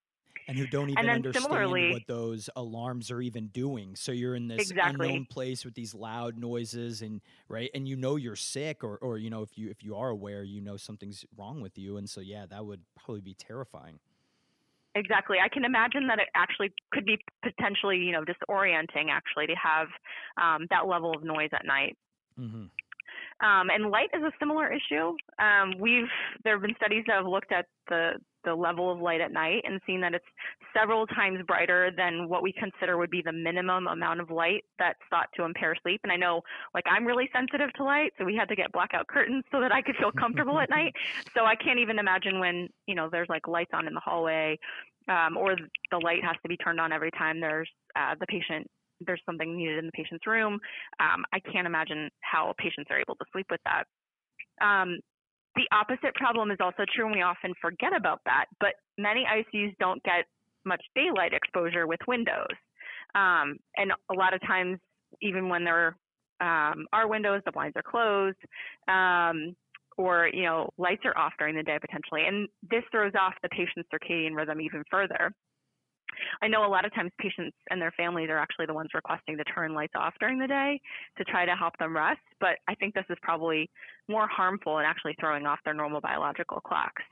[0.48, 3.96] and who don't even understand what those alarms are even doing.
[3.96, 5.08] So you're in this exactly.
[5.08, 9.18] unknown place with these loud noises and right and you know you're sick or or
[9.18, 12.08] you know if you if you are aware you know something's wrong with you and
[12.08, 13.98] so yeah that would probably be terrifying.
[14.96, 15.38] Exactly.
[15.44, 19.88] I can imagine that it actually could be potentially, you know, disorienting actually to have
[20.40, 21.96] um, that level of noise at night.
[22.38, 22.66] Mm-hmm.
[23.44, 25.16] Um, and light is a similar issue.
[25.40, 26.08] Um, we've
[26.44, 28.12] there have been studies that have looked at the
[28.44, 30.24] the level of light at night and seeing that it's
[30.76, 34.98] several times brighter than what we consider would be the minimum amount of light that's
[35.10, 36.00] thought to impair sleep.
[36.02, 36.42] And I know,
[36.74, 39.72] like, I'm really sensitive to light, so we had to get blackout curtains so that
[39.72, 40.92] I could feel comfortable at night.
[41.34, 44.58] So I can't even imagine when, you know, there's like lights on in the hallway
[45.08, 45.56] um, or
[45.90, 48.66] the light has to be turned on every time there's uh, the patient
[49.06, 50.54] there's something needed in the patient's room.
[51.00, 53.84] Um, I can't imagine how patients are able to sleep with that.
[54.64, 54.98] Um,
[55.56, 58.46] the opposite problem is also true, and we often forget about that.
[58.60, 60.24] But many ICUs don't get
[60.64, 62.54] much daylight exposure with windows.
[63.14, 64.78] Um, and a lot of times,
[65.22, 65.96] even when there
[66.40, 68.38] um, are windows, the blinds are closed,
[68.88, 69.54] um,
[69.96, 73.48] or you know lights are off during the day potentially, and this throws off the
[73.50, 75.32] patient's circadian rhythm even further.
[76.42, 79.36] I know a lot of times patients and their families are actually the ones requesting
[79.36, 80.80] to turn lights off during the day
[81.18, 83.70] to try to help them rest, but I think this is probably
[84.08, 87.02] more harmful and actually throwing off their normal biological clocks.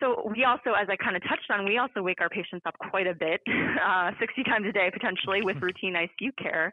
[0.00, 2.74] So we also, as I kind of touched on, we also wake our patients up
[2.90, 3.40] quite a bit,
[3.84, 6.72] uh, 60 times a day potentially with routine ICU care.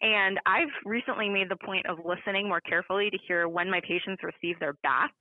[0.00, 4.22] And I've recently made the point of listening more carefully to hear when my patients
[4.22, 5.12] receive their baths.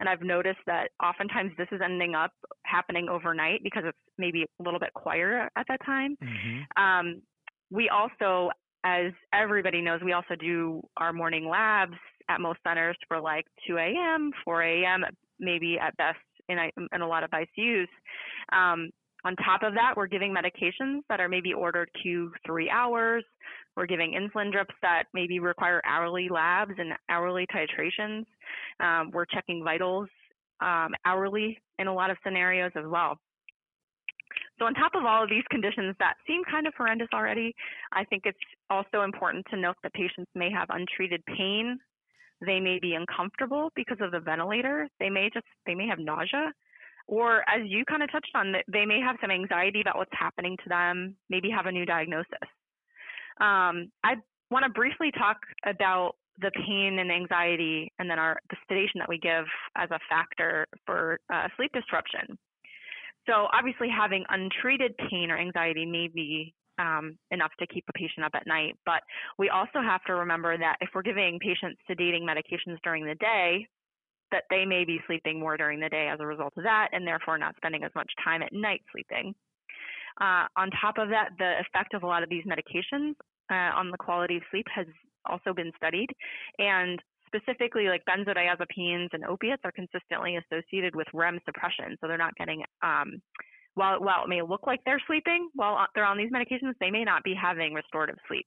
[0.00, 2.32] And I've noticed that oftentimes this is ending up
[2.64, 6.16] happening overnight because it's maybe a little bit quieter at that time.
[6.22, 6.82] Mm-hmm.
[6.82, 7.22] Um,
[7.70, 8.50] we also
[8.84, 11.94] as everybody knows, we also do our morning labs
[12.28, 15.04] at most centers for like 2 a.m., 4 a.m.,
[15.38, 16.58] maybe at best in,
[16.92, 17.88] in a lot of ICUs.
[18.52, 18.90] Um,
[19.24, 23.24] on top of that, we're giving medications that are maybe ordered Q3 hours.
[23.76, 28.24] We're giving insulin drips that maybe require hourly labs and hourly titrations.
[28.80, 30.08] Um, we're checking vitals
[30.60, 33.18] um, hourly in a lot of scenarios as well.
[34.58, 37.54] So, on top of all of these conditions that seem kind of horrendous already,
[37.92, 38.38] I think it's
[38.70, 41.78] also important to note that patients may have untreated pain.
[42.44, 44.88] They may be uncomfortable because of the ventilator.
[44.98, 46.52] They may just they may have nausea,
[47.06, 50.56] or as you kind of touched on, they may have some anxiety about what's happening
[50.62, 51.16] to them.
[51.30, 52.48] Maybe have a new diagnosis.
[53.40, 54.16] Um, I
[54.50, 59.08] want to briefly talk about the pain and anxiety, and then our the sedation that
[59.08, 59.44] we give
[59.76, 62.38] as a factor for uh, sleep disruption.
[63.26, 68.24] So obviously, having untreated pain or anxiety may be um, enough to keep a patient
[68.24, 69.02] up at night, but
[69.38, 73.66] we also have to remember that if we're giving patients sedating medications during the day,
[74.30, 77.06] that they may be sleeping more during the day as a result of that, and
[77.06, 79.34] therefore not spending as much time at night sleeping.
[80.20, 83.14] Uh, on top of that, the effect of a lot of these medications
[83.50, 84.86] uh, on the quality of sleep has
[85.26, 86.08] also been studied,
[86.58, 91.96] and specifically like benzodiazepines and opiates are consistently associated with REM suppression.
[92.00, 93.22] So they're not getting, um,
[93.74, 97.04] while, while it may look like they're sleeping while they're on these medications, they may
[97.04, 98.46] not be having restorative sleep.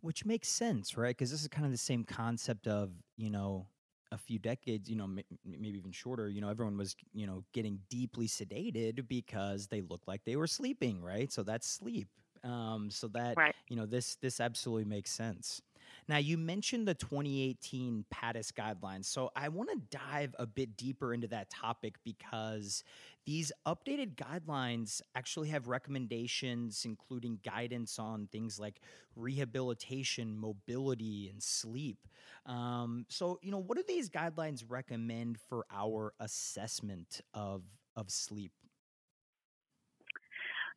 [0.00, 1.16] Which makes sense, right?
[1.16, 3.66] Because this is kind of the same concept of, you know,
[4.12, 7.44] a few decades, you know, m- maybe even shorter, you know, everyone was, you know,
[7.52, 11.30] getting deeply sedated because they looked like they were sleeping, right?
[11.32, 12.08] So that's sleep.
[12.44, 13.54] Um, so that, right.
[13.68, 15.60] you know, this this absolutely makes sense.
[16.08, 19.04] Now, you mentioned the 2018 PADIS guidelines.
[19.04, 22.82] So I want to dive a bit deeper into that topic because
[23.26, 28.80] these updated guidelines actually have recommendations, including guidance on things like
[29.16, 31.98] rehabilitation, mobility, and sleep.
[32.46, 37.62] Um, so, you know, what do these guidelines recommend for our assessment of,
[37.96, 38.52] of sleep?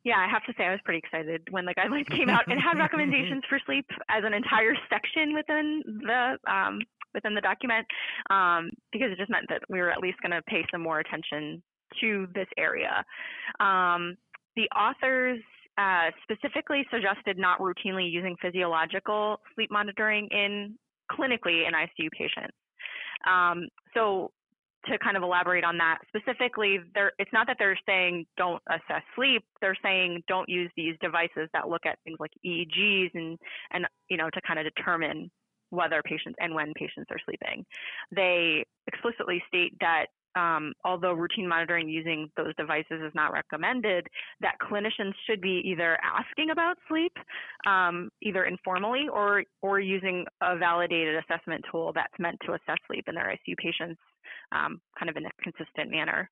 [0.04, 2.60] Yeah, I have to say I was pretty excited when the guidelines came out and
[2.60, 6.80] had recommendations for sleep as an entire section within the um,
[7.14, 7.86] within the document
[8.30, 10.98] um, because it just meant that we were at least going to pay some more
[10.98, 11.62] attention
[12.00, 13.04] to this area.
[13.60, 14.16] Um,
[14.56, 15.40] the authors
[15.78, 20.76] uh, specifically suggested not routinely using physiological sleep monitoring in
[21.10, 22.56] clinically in ICU patients.
[23.28, 24.32] Um, so
[24.86, 25.98] to kind of elaborate on that.
[26.08, 26.80] Specifically
[27.18, 31.68] it's not that they're saying don't assess sleep they're saying don't use these devices that
[31.68, 33.38] look at things like eegs and
[33.72, 35.30] and you know to kind of determine
[35.70, 37.64] whether patients and when patients are sleeping.
[38.14, 44.06] They explicitly state that um, although routine monitoring using those devices is not recommended,
[44.40, 47.12] that clinicians should be either asking about sleep,
[47.66, 53.04] um, either informally or or using a validated assessment tool that's meant to assess sleep
[53.08, 54.00] in their ICU patients
[54.52, 56.30] um, kind of in a consistent manner.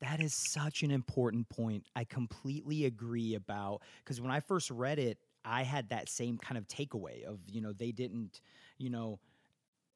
[0.00, 1.86] That is such an important point.
[1.94, 6.58] I completely agree about because when I first read it, I had that same kind
[6.58, 8.40] of takeaway of, you know, they didn't,
[8.78, 9.20] you know,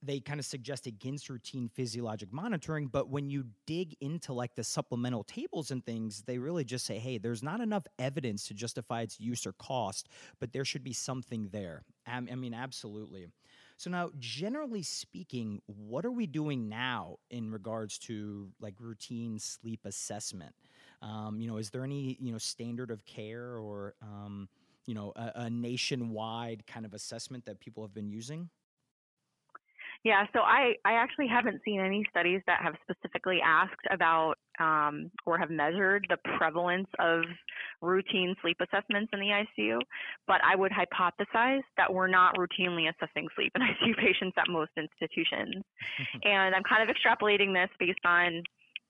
[0.02, 4.62] they kind of suggest against routine physiologic monitoring but when you dig into like the
[4.62, 9.00] supplemental tables and things they really just say hey there's not enough evidence to justify
[9.00, 13.26] its use or cost but there should be something there i, I mean absolutely
[13.76, 19.80] so now, generally speaking, what are we doing now in regards to like routine sleep
[19.84, 20.54] assessment?
[21.02, 24.48] Um, you know, is there any you know standard of care or um,
[24.86, 28.48] you know a, a nationwide kind of assessment that people have been using?
[30.06, 35.10] Yeah, so I, I actually haven't seen any studies that have specifically asked about um,
[35.26, 37.22] or have measured the prevalence of
[37.82, 39.80] routine sleep assessments in the ICU,
[40.28, 44.70] but I would hypothesize that we're not routinely assessing sleep in ICU patients at most
[44.76, 45.64] institutions.
[46.22, 48.44] and I'm kind of extrapolating this based on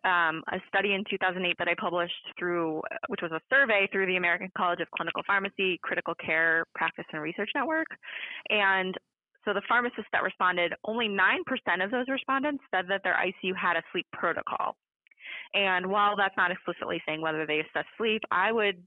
[0.05, 4.17] um, a study in 2008 that I published through, which was a survey through the
[4.17, 7.89] American College of Clinical Pharmacy Critical Care Practice and Research Network.
[8.51, 8.95] And
[9.47, 13.77] so the pharmacists that responded, only 9% of those respondents said that their ICU had
[13.77, 14.77] a sleep protocol.
[15.55, 18.83] And while that's not explicitly saying whether they assess sleep, I would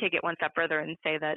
[0.00, 1.36] take it one step further and say that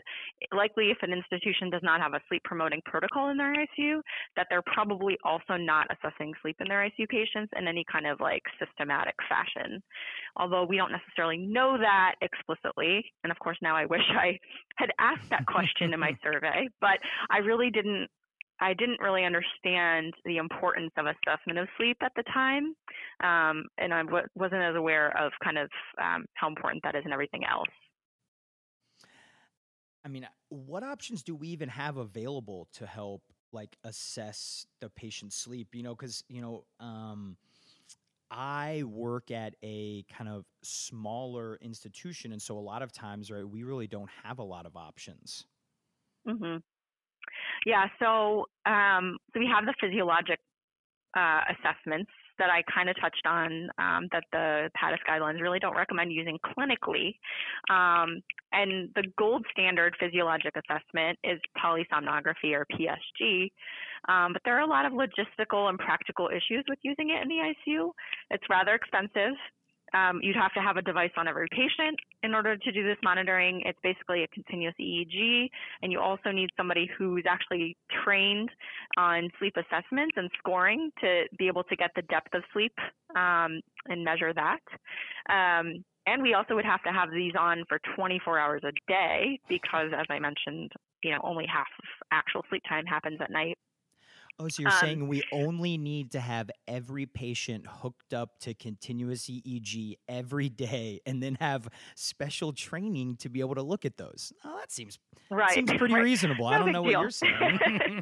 [0.54, 4.00] likely if an institution does not have a sleep promoting protocol in their ICU,
[4.38, 8.20] that they're probably also not assessing sleep in their ICU patients in any kind of
[8.22, 9.84] like systematic fashion.
[10.38, 13.04] Although we don't necessarily know that explicitly.
[13.24, 14.40] And of course, now I wish I
[14.78, 18.08] had asked that question in my survey, but I really didn't
[18.60, 22.76] I didn't really understand the importance of assessment of sleep at the time,
[23.22, 25.70] um, and I w- wasn't as aware of kind of
[26.02, 27.70] um, how important that is and everything else.
[30.04, 35.36] I mean, what options do we even have available to help like assess the patient's
[35.36, 35.74] sleep?
[35.74, 37.38] You know, because you know, um,
[38.32, 43.48] I work at a kind of smaller institution, and so a lot of times, right,
[43.48, 45.48] we really don't have a lot of options.
[46.26, 46.58] hmm
[47.66, 50.40] Yeah, so um, so we have the physiologic
[51.16, 55.76] uh, assessments that I kind of touched on um, that the PADIS guidelines really don't
[55.76, 57.16] recommend using clinically.
[57.70, 58.22] Um,
[58.52, 63.50] and the gold standard physiologic assessment is polysomnography or PSG.
[64.10, 67.30] Um, but there are a lot of logistical and practical issues with using it in
[67.30, 67.92] the ICU.
[68.32, 69.36] It's rather expensive.
[69.96, 72.98] Um, you'd have to have a device on every patient in order to do this
[73.02, 73.62] monitoring.
[73.66, 75.50] It's basically a continuous EEG,
[75.82, 78.50] and you also need somebody who's actually trained
[78.98, 82.74] on sleep assessments and scoring to be able to get the depth of sleep
[83.16, 84.60] um, and measure that.
[85.30, 89.40] Um, and we also would have to have these on for 24 hours a day
[89.50, 90.72] because, as I mentioned,
[91.04, 93.58] you know, only half of actual sleep time happens at night.
[94.38, 98.54] Oh, so you're Um, saying we only need to have every patient hooked up to
[98.54, 103.96] continuous EEG every day and then have special training to be able to look at
[103.96, 104.34] those?
[104.44, 105.52] Oh, that seems right.
[105.52, 106.04] seems pretty right.
[106.04, 106.48] reasonable.
[106.48, 107.60] I don't know what you're saying.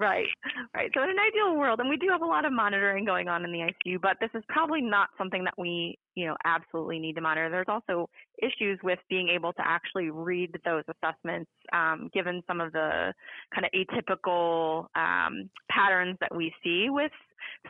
[0.00, 0.26] right,
[0.74, 0.90] right.
[0.92, 3.44] So in an ideal world, and we do have a lot of monitoring going on
[3.44, 7.14] in the ICU, but this is probably not something that we, you know, absolutely need
[7.14, 7.48] to monitor.
[7.50, 8.08] There's also
[8.42, 13.12] issues with being able to actually read those assessments, um, given some of the
[13.54, 17.12] kind of atypical um, patterns that we see with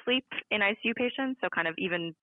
[0.05, 1.41] sleep in ICU patients.
[1.43, 2.14] So kind of even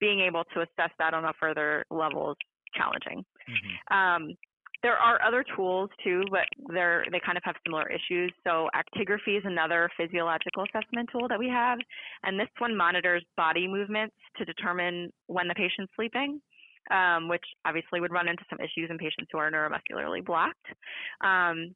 [0.00, 2.36] being able to assess that on a further level is
[2.74, 3.24] challenging.
[3.48, 3.94] Mhm.
[3.96, 4.36] Um,
[4.84, 8.30] there are other tools too, but they're they kind of have similar issues.
[8.46, 11.78] So actigraphy is another physiological assessment tool that we have,
[12.22, 16.38] and this one monitors body movements to determine when the patient's sleeping,
[16.90, 20.66] um, which obviously would run into some issues in patients who are neuromuscularly blocked.
[21.24, 21.74] Um,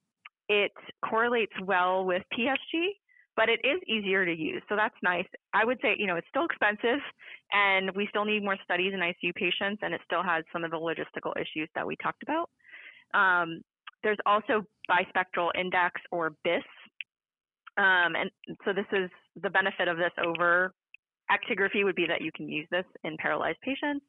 [0.51, 2.89] it correlates well with PSG,
[3.37, 5.27] but it is easier to use, so that's nice.
[5.55, 7.01] I would say, you know, it's still expensive,
[7.53, 10.73] and we still need more studies in ICU patients, and it still has some of
[10.73, 12.51] the logistical issues that we talked about.
[13.15, 13.61] Um,
[14.03, 16.63] there's also bispectral index or BIS.
[17.77, 18.31] Um, and
[18.65, 20.73] so this is the benefit of this over
[21.31, 24.05] actigraphy would be that you can use this in paralyzed patients.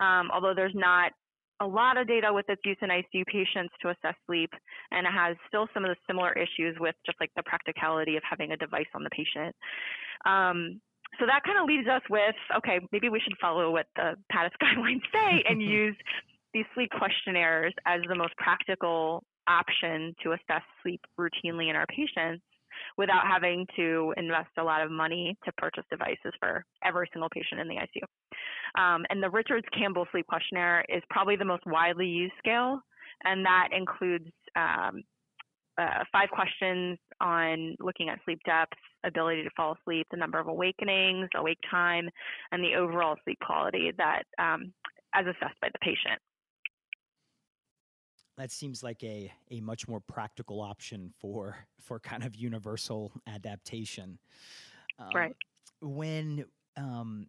[0.00, 1.12] Um, although there's not
[1.60, 4.50] a lot of data with its use in ICU patients to assess sleep,
[4.90, 8.22] and it has still some of the similar issues with just like the practicality of
[8.28, 9.54] having a device on the patient.
[10.24, 10.80] Um,
[11.20, 14.52] so that kind of leaves us with okay, maybe we should follow what the PADIS
[14.62, 15.96] guidelines say and use
[16.54, 22.42] these sleep questionnaires as the most practical option to assess sleep routinely in our patients
[22.96, 27.60] without having to invest a lot of money to purchase devices for every single patient
[27.60, 28.80] in the ICU.
[28.80, 32.80] Um, and the Richards Campbell Sleep Questionnaire is probably the most widely used scale,
[33.24, 35.02] and that includes um,
[35.78, 40.48] uh, five questions on looking at sleep depth, ability to fall asleep, the number of
[40.48, 42.08] awakenings, awake time,
[42.52, 44.72] and the overall sleep quality that um,
[45.14, 46.20] as assessed by the patient.
[48.38, 54.18] That seems like a a much more practical option for for kind of universal adaptation.
[54.98, 55.36] Um, Right.
[55.80, 57.28] When um,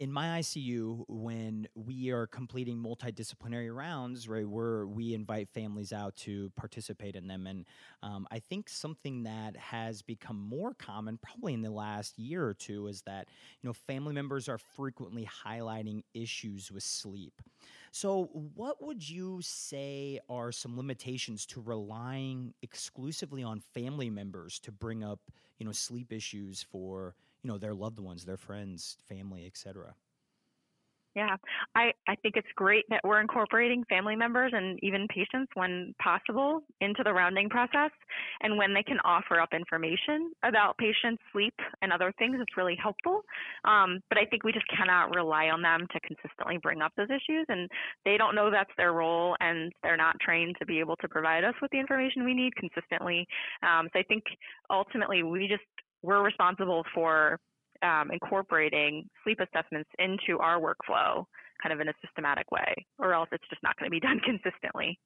[0.00, 6.16] in my ICU, when we are completing multidisciplinary rounds, right, where we invite families out
[6.16, 7.66] to participate in them, and
[8.02, 12.54] um, I think something that has become more common, probably in the last year or
[12.54, 13.28] two, is that
[13.60, 17.42] you know family members are frequently highlighting issues with sleep.
[17.92, 24.72] So, what would you say are some limitations to relying exclusively on family members to
[24.72, 25.20] bring up,
[25.58, 29.94] you know, sleep issues for, you know, their loved ones, their friends, family, etc.?
[31.16, 31.36] Yeah,
[31.74, 36.60] I, I think it's great that we're incorporating family members and even patients when possible
[36.80, 37.90] into the rounding process.
[38.42, 42.78] And when they can offer up information about patients' sleep and other things, it's really
[42.80, 43.22] helpful.
[43.64, 47.10] Um, but I think we just cannot rely on them to consistently bring up those
[47.10, 47.44] issues.
[47.48, 47.68] And
[48.04, 51.42] they don't know that's their role and they're not trained to be able to provide
[51.42, 53.26] us with the information we need consistently.
[53.64, 54.22] Um, so I think
[54.70, 55.64] ultimately we just,
[56.02, 57.40] we're responsible for
[57.82, 61.24] um, incorporating sleep assessments into our workflow
[61.62, 64.20] kind of in a systematic way, or else it's just not going to be done
[64.24, 64.98] consistently.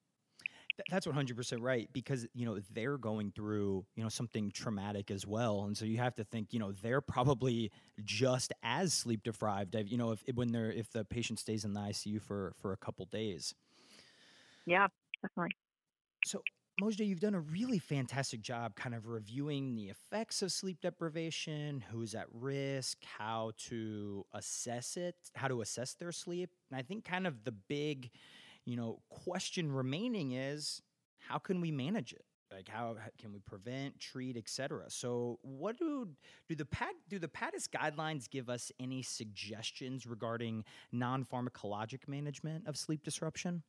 [0.90, 5.62] That's 100% right because you know they're going through you know something traumatic as well
[5.62, 7.70] and so you have to think you know they're probably
[8.02, 11.80] just as sleep deprived you know if when they're if the patient stays in the
[11.80, 13.54] ICU for for a couple days.
[14.66, 14.88] Yeah,
[15.22, 15.54] definitely.
[16.24, 16.42] So,
[16.82, 21.84] Mojdeh, you've done a really fantastic job kind of reviewing the effects of sleep deprivation,
[21.88, 26.50] who's at risk, how to assess it, how to assess their sleep.
[26.70, 28.10] And I think kind of the big,
[28.64, 30.82] you know, question remaining is
[31.18, 32.24] how can we manage it?
[32.52, 34.84] like how can we prevent, treat, etc.
[34.88, 36.08] So, what do
[36.48, 42.76] do the PAD do the PADIS guidelines give us any suggestions regarding non-pharmacologic management of
[42.76, 43.62] sleep disruption?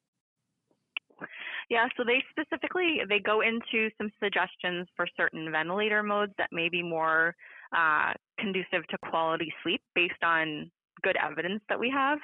[1.69, 6.69] Yeah, so they specifically they go into some suggestions for certain ventilator modes that may
[6.69, 7.35] be more
[7.75, 10.69] uh, conducive to quality sleep based on
[11.01, 12.19] good evidence that we have.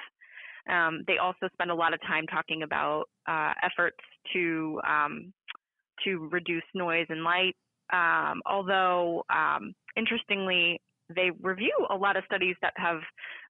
[0.70, 3.98] Um, they also spend a lot of time talking about uh, efforts
[4.34, 5.34] to um,
[6.06, 7.56] to reduce noise and light.
[7.92, 10.80] Um, although um, interestingly,
[11.16, 13.02] they review a lot of studies that have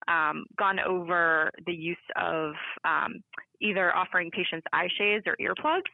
[0.08, 2.54] um, gone over the use of
[2.86, 3.24] um,
[3.62, 5.92] either offering patients eye shades or earplugs,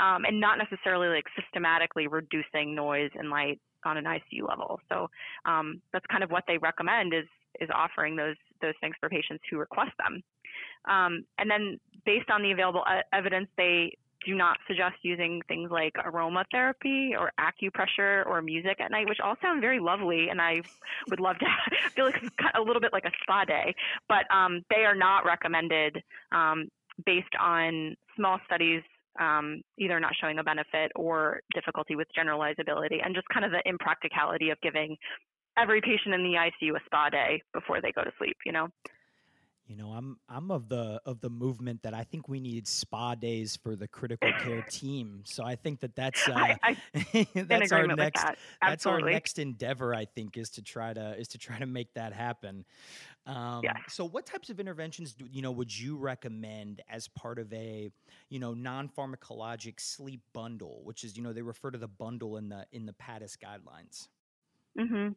[0.00, 4.80] um, and not necessarily like systematically reducing noise and light on an ICU level.
[4.88, 5.08] So
[5.44, 7.26] um, that's kind of what they recommend is
[7.60, 10.22] is offering those those things for patients who request them.
[10.88, 13.96] Um, and then based on the available evidence, they
[14.26, 19.36] do not suggest using things like aromatherapy or acupressure or music at night, which all
[19.40, 20.60] sound very lovely, and I
[21.08, 21.46] would love to
[21.90, 22.22] feel like
[22.54, 23.74] a little bit like a spa day.
[24.08, 26.02] But um, they are not recommended
[26.32, 26.68] um,
[27.06, 28.82] based on small studies
[29.20, 33.62] um, either not showing a benefit or difficulty with generalizability, and just kind of the
[33.66, 34.96] impracticality of giving
[35.58, 38.36] every patient in the ICU a spa day before they go to sleep.
[38.44, 38.68] You know.
[39.68, 43.14] You know, I'm I'm of the of the movement that I think we need spa
[43.14, 45.20] days for the critical care team.
[45.26, 46.56] So I think that that's uh, I,
[46.94, 48.38] I, that's our next that.
[48.62, 49.94] that's our next endeavor.
[49.94, 52.64] I think is to try to is to try to make that happen.
[53.26, 53.74] Um, yeah.
[53.88, 57.90] So what types of interventions do you know would you recommend as part of a
[58.30, 62.38] you know non pharmacologic sleep bundle, which is you know they refer to the bundle
[62.38, 64.08] in the in the PADIS guidelines.
[64.78, 65.08] Mm-hmm.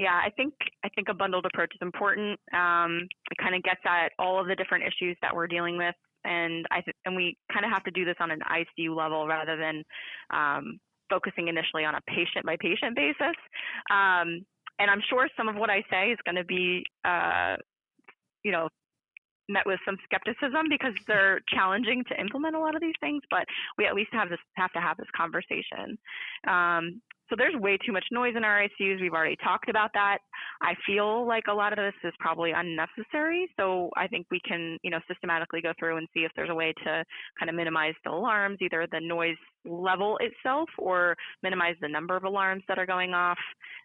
[0.00, 2.40] Yeah, I think I think a bundled approach is important.
[2.54, 5.94] Um, it kind of gets at all of the different issues that we're dealing with,
[6.24, 9.28] and I th- and we kind of have to do this on an ICU level
[9.28, 9.84] rather than
[10.30, 10.80] um,
[11.10, 13.36] focusing initially on a patient by patient basis.
[13.90, 14.46] Um,
[14.78, 17.56] and I'm sure some of what I say is going to be, uh,
[18.42, 18.70] you know,
[19.50, 23.20] met with some skepticism because they're challenging to implement a lot of these things.
[23.28, 23.44] But
[23.76, 25.98] we at least have this have to have this conversation.
[26.48, 29.00] Um, so there's way too much noise in our ICUs.
[29.00, 30.18] We've already talked about that.
[30.60, 33.48] I feel like a lot of this is probably unnecessary.
[33.56, 36.54] So I think we can, you know, systematically go through and see if there's a
[36.54, 37.04] way to
[37.38, 42.24] kind of minimize the alarms, either the noise level itself or minimize the number of
[42.24, 43.38] alarms that are going off.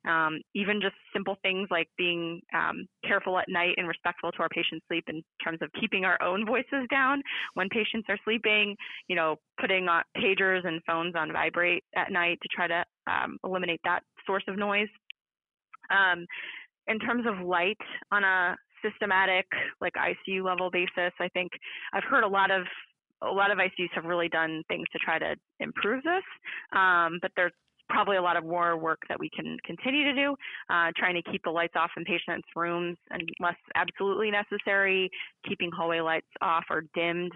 [0.08, 4.50] Um, even just simple things like being um, careful at night and respectful to our
[4.50, 7.22] patients' sleep in terms of keeping our own voices down
[7.54, 8.76] when patients are sleeping,
[9.08, 13.38] you know, putting on pagers and phones on vibrate at night to try to um,
[13.44, 14.88] eliminate that source of noise.
[15.90, 16.26] Um,
[16.88, 17.78] in terms of light
[18.12, 19.46] on a systematic
[19.82, 21.52] like ICU level basis, I think
[21.94, 22.64] I've heard a lot of
[23.22, 26.24] a lot of ICUs have really done things to try to improve this,
[26.76, 27.54] um, but there's
[27.90, 30.36] probably a lot of more work that we can continue to do,
[30.70, 35.10] uh, trying to keep the lights off in patients' rooms unless absolutely necessary,
[35.48, 37.32] keeping hallway lights off or dimmed,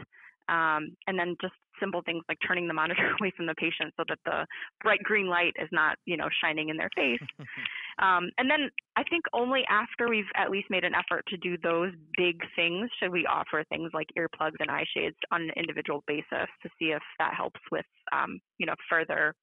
[0.50, 4.04] um, and then just simple things like turning the monitor away from the patient so
[4.08, 4.46] that the
[4.82, 7.20] bright green light is not, you know, shining in their face.
[8.00, 11.58] um, and then I think only after we've at least made an effort to do
[11.62, 16.04] those big things should we offer things like earplugs and eye shades on an individual
[16.08, 19.34] basis to see if that helps with, um, you know, further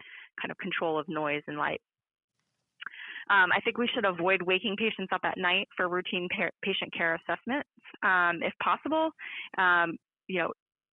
[0.41, 1.81] kind of control of noise and light.
[3.29, 6.29] Um, I think we should avoid waking patients up at night for routine
[6.63, 7.69] patient care assessments
[8.05, 9.11] um, if possible.
[9.59, 9.97] Um,
[10.29, 10.53] you know,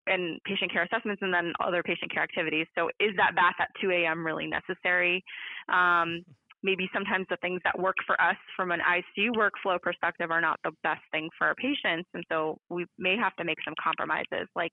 [0.07, 2.67] and patient care assessments and then other patient care activities.
[2.75, 4.25] So is that bath at 2 a.m.
[4.25, 5.23] really necessary?
[5.69, 6.23] Um,
[6.63, 10.59] maybe sometimes the things that work for us from an ICU workflow perspective are not
[10.63, 12.09] the best thing for our patients.
[12.13, 14.71] And so we may have to make some compromises, like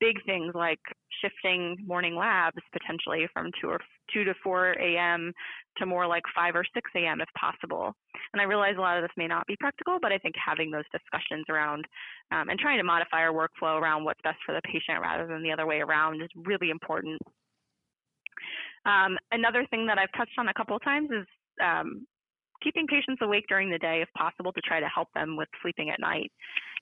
[0.00, 0.80] big things like
[1.20, 3.80] shifting morning labs potentially from 2 or
[4.14, 5.32] 2 to 4 a.m.
[5.78, 7.20] to more like 5 or 6 a.m.
[7.20, 7.92] if possible.
[8.32, 10.70] And I realize a lot of this may not be practical, but I think having
[10.70, 11.84] those discussions around
[12.32, 15.42] um, and trying to modify our workflow around what's best for the patient rather than
[15.42, 17.20] the other way around is really important.
[18.84, 21.26] Um, another thing that I've touched on a couple of times is
[21.62, 22.06] um,
[22.62, 25.90] keeping patients awake during the day if possible to try to help them with sleeping
[25.90, 26.30] at night.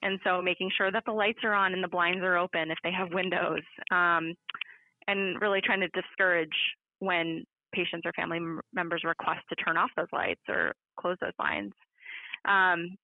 [0.01, 2.77] And so making sure that the lights are on and the blinds are open if
[2.83, 4.33] they have windows, um,
[5.07, 6.49] and really trying to discourage
[6.99, 7.43] when
[7.73, 8.39] patients or family
[8.73, 11.73] members request to turn off those lights or close those blinds.
[12.47, 12.95] Um,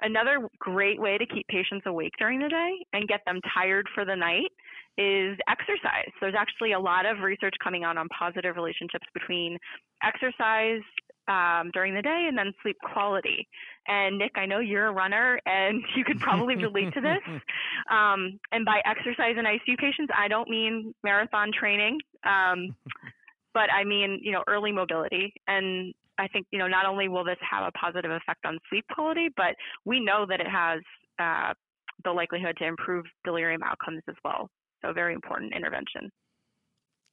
[0.00, 4.04] another great way to keep patients awake during the day and get them tired for
[4.04, 4.50] the night
[4.98, 6.10] is exercise.
[6.20, 9.58] There's actually a lot of research coming out on positive relationships between
[10.02, 10.80] exercise
[11.28, 13.46] um, during the day and then sleep quality.
[13.88, 17.18] And Nick, I know you're a runner and you could probably relate to this.
[17.88, 22.00] Um, and by exercise in ICU patients, I don't mean marathon training.
[22.24, 22.74] Um,
[23.54, 25.32] but I mean, you know, early mobility.
[25.46, 28.84] And I think, you know, not only will this have a positive effect on sleep
[28.92, 29.54] quality, but
[29.84, 30.80] we know that it has
[31.18, 31.52] uh,
[32.04, 34.48] the likelihood to improve delirium outcomes as well.
[34.82, 36.10] So, very important intervention.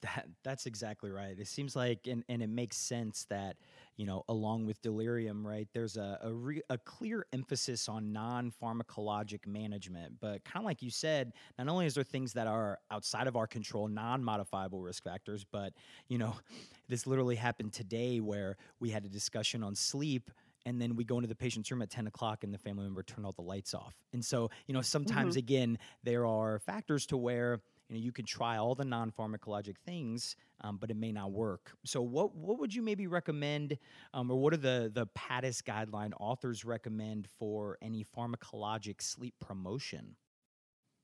[0.04, 1.40] That, that's exactly right.
[1.40, 3.56] It seems like, and, and it makes sense that,
[3.96, 8.52] you know, along with delirium, right, there's a, a, re, a clear emphasis on non
[8.52, 10.20] pharmacologic management.
[10.20, 13.38] But kind of like you said, not only is there things that are outside of
[13.38, 15.72] our control, non modifiable risk factors, but,
[16.10, 16.36] you know,
[16.90, 20.32] this literally happened today where we had a discussion on sleep
[20.66, 23.04] and then we go into the patient's room at 10 o'clock and the family member
[23.04, 25.40] turned all the lights off and so you know sometimes mm-hmm.
[25.40, 27.60] again there are factors to where
[27.94, 31.72] you know you can try all the non-pharmacologic things um, but it may not work
[31.86, 33.78] so what what would you maybe recommend
[34.14, 40.16] um, or what are the the PADIS guideline authors recommend for any pharmacologic sleep promotion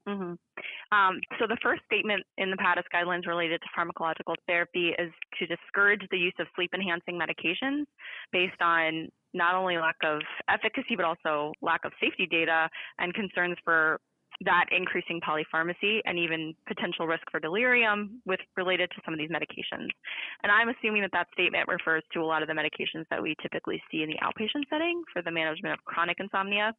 [0.07, 0.33] mm-hmm.
[0.91, 5.45] Um, so the first statement in the PADIS guidelines related to pharmacological therapy is to
[5.45, 7.85] discourage the use of sleep enhancing medications
[8.31, 12.67] based on not only lack of efficacy but also lack of safety data
[12.97, 13.99] and concerns for
[14.45, 19.29] that increasing polypharmacy and even potential risk for delirium with related to some of these
[19.29, 19.89] medications.
[20.43, 23.35] And I'm assuming that that statement refers to a lot of the medications that we
[23.41, 26.73] typically see in the outpatient setting for the management of chronic insomnia.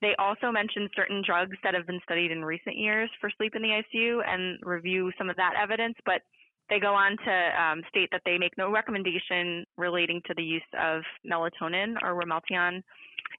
[0.00, 3.62] They also mention certain drugs that have been studied in recent years for sleep in
[3.62, 6.22] the ICU and review some of that evidence, but
[6.68, 10.62] they go on to um, state that they make no recommendation relating to the use
[10.80, 12.82] of melatonin or Ramelteon.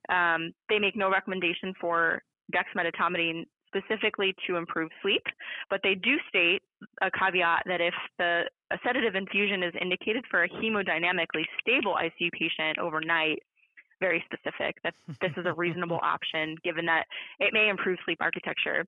[0.09, 2.21] Um, they make no recommendation for
[2.51, 5.23] dexmedetomidine specifically to improve sleep,
[5.69, 6.61] but they do state
[7.01, 12.31] a caveat that if the a sedative infusion is indicated for a hemodynamically stable ICU
[12.31, 13.39] patient overnight,
[13.99, 17.05] very specific that this is a reasonable option given that
[17.39, 18.85] it may improve sleep architecture.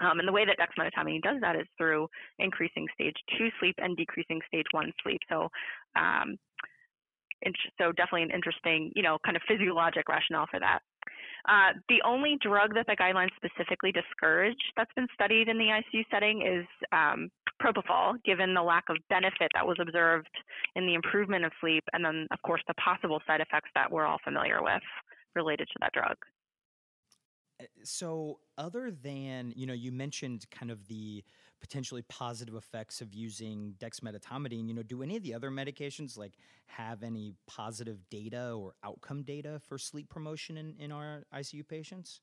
[0.00, 2.08] Um, and the way that dexmedetomidine does that is through
[2.38, 5.20] increasing stage two sleep and decreasing stage one sleep.
[5.28, 5.48] So,
[5.96, 6.36] um,
[7.78, 10.80] so definitely an interesting, you know, kind of physiologic rationale for that.
[11.46, 16.04] Uh, the only drug that the guidelines specifically discourage that's been studied in the ICU
[16.10, 17.30] setting is um,
[17.62, 20.28] propofol, given the lack of benefit that was observed
[20.74, 24.06] in the improvement of sleep, and then, of course, the possible side effects that we're
[24.06, 24.82] all familiar with
[25.34, 26.16] related to that drug.
[27.60, 31.24] Uh, so, other than, you know, you mentioned kind of the
[31.60, 36.34] potentially positive effects of using dexmedetomidine, you know, do any of the other medications like
[36.66, 42.20] have any positive data or outcome data for sleep promotion in, in our ICU patients?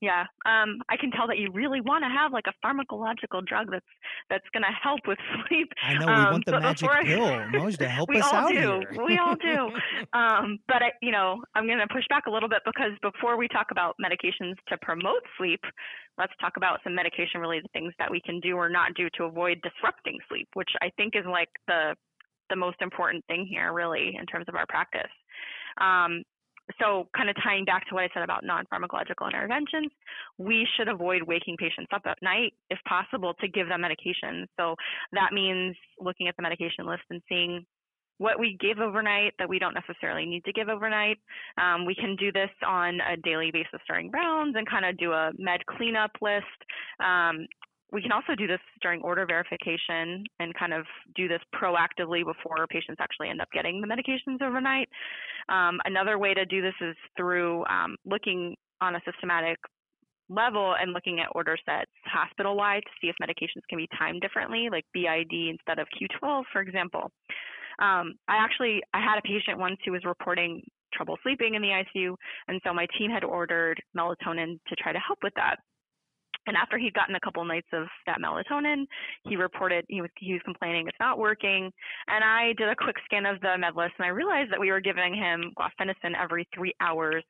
[0.00, 3.68] Yeah, um, I can tell that you really want to have like a pharmacological drug
[3.70, 3.84] that's
[4.30, 5.68] that's going to help with sleep.
[5.82, 8.54] I know we um, want the magic I, pill, Moj, to help us out do.
[8.54, 9.04] here.
[9.04, 9.70] We all do.
[10.18, 13.36] um, but I, you know, I'm going to push back a little bit because before
[13.36, 15.60] we talk about medications to promote sleep,
[16.16, 19.60] let's talk about some medication-related things that we can do or not do to avoid
[19.62, 21.94] disrupting sleep, which I think is like the
[22.48, 25.12] the most important thing here, really, in terms of our practice.
[25.80, 26.24] Um,
[26.78, 29.90] so kind of tying back to what I said about non-pharmacological interventions,
[30.38, 34.46] we should avoid waking patients up at night if possible to give them medication.
[34.58, 34.74] So
[35.12, 37.64] that means looking at the medication list and seeing
[38.18, 41.16] what we give overnight that we don't necessarily need to give overnight.
[41.56, 45.12] Um, we can do this on a daily basis during rounds and kind of do
[45.12, 46.44] a med cleanup list.
[47.02, 47.46] Um,
[47.92, 50.84] we can also do this during order verification and kind of
[51.14, 54.88] do this proactively before patients actually end up getting the medications overnight.
[55.48, 59.58] Um, another way to do this is through um, looking on a systematic
[60.28, 64.20] level and looking at order sets hospital wide to see if medications can be timed
[64.20, 67.10] differently, like BID instead of Q12, for example.
[67.80, 70.62] Um, I actually I had a patient once who was reporting
[70.94, 72.14] trouble sleeping in the ICU,
[72.48, 75.56] and so my team had ordered melatonin to try to help with that.
[76.46, 78.86] And after he'd gotten a couple nights of that melatonin,
[79.28, 81.70] he reported he was he was complaining it's not working.
[82.08, 84.70] And I did a quick scan of the med list, and I realized that we
[84.70, 87.24] were giving him guaifenesin every three hours,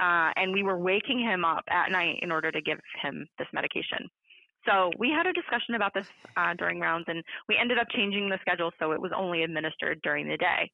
[0.00, 3.48] uh, and we were waking him up at night in order to give him this
[3.52, 4.08] medication.
[4.66, 8.28] So we had a discussion about this uh, during rounds, and we ended up changing
[8.28, 10.70] the schedule so it was only administered during the day.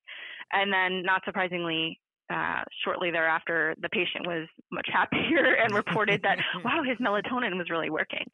[0.53, 2.01] And then, not surprisingly,
[2.31, 7.71] uh, shortly thereafter, the patient was much happier and reported that, wow, his melatonin was
[7.71, 8.25] really working.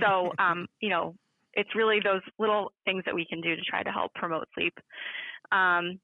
[0.00, 1.14] So, um, you know,
[1.54, 4.74] it's really those little things that we can do to try to help promote sleep.
[5.50, 5.98] Um,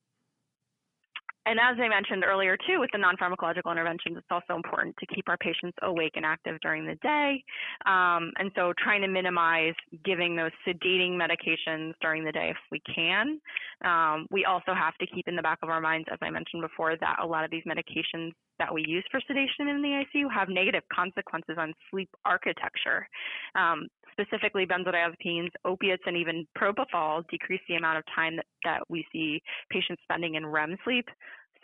[1.46, 5.06] and as I mentioned earlier, too, with the non pharmacological interventions, it's also important to
[5.14, 7.44] keep our patients awake and active during the day.
[7.86, 9.74] Um, and so, trying to minimize
[10.04, 13.40] giving those sedating medications during the day if we can.
[13.84, 16.62] Um, we also have to keep in the back of our minds, as I mentioned
[16.62, 20.32] before, that a lot of these medications that we use for sedation in the ICU
[20.32, 23.06] have negative consequences on sleep architecture.
[23.54, 29.04] Um, specifically, benzodiazepines, opiates, and even propofol decrease the amount of time that, that we
[29.12, 31.06] see patients spending in REM sleep.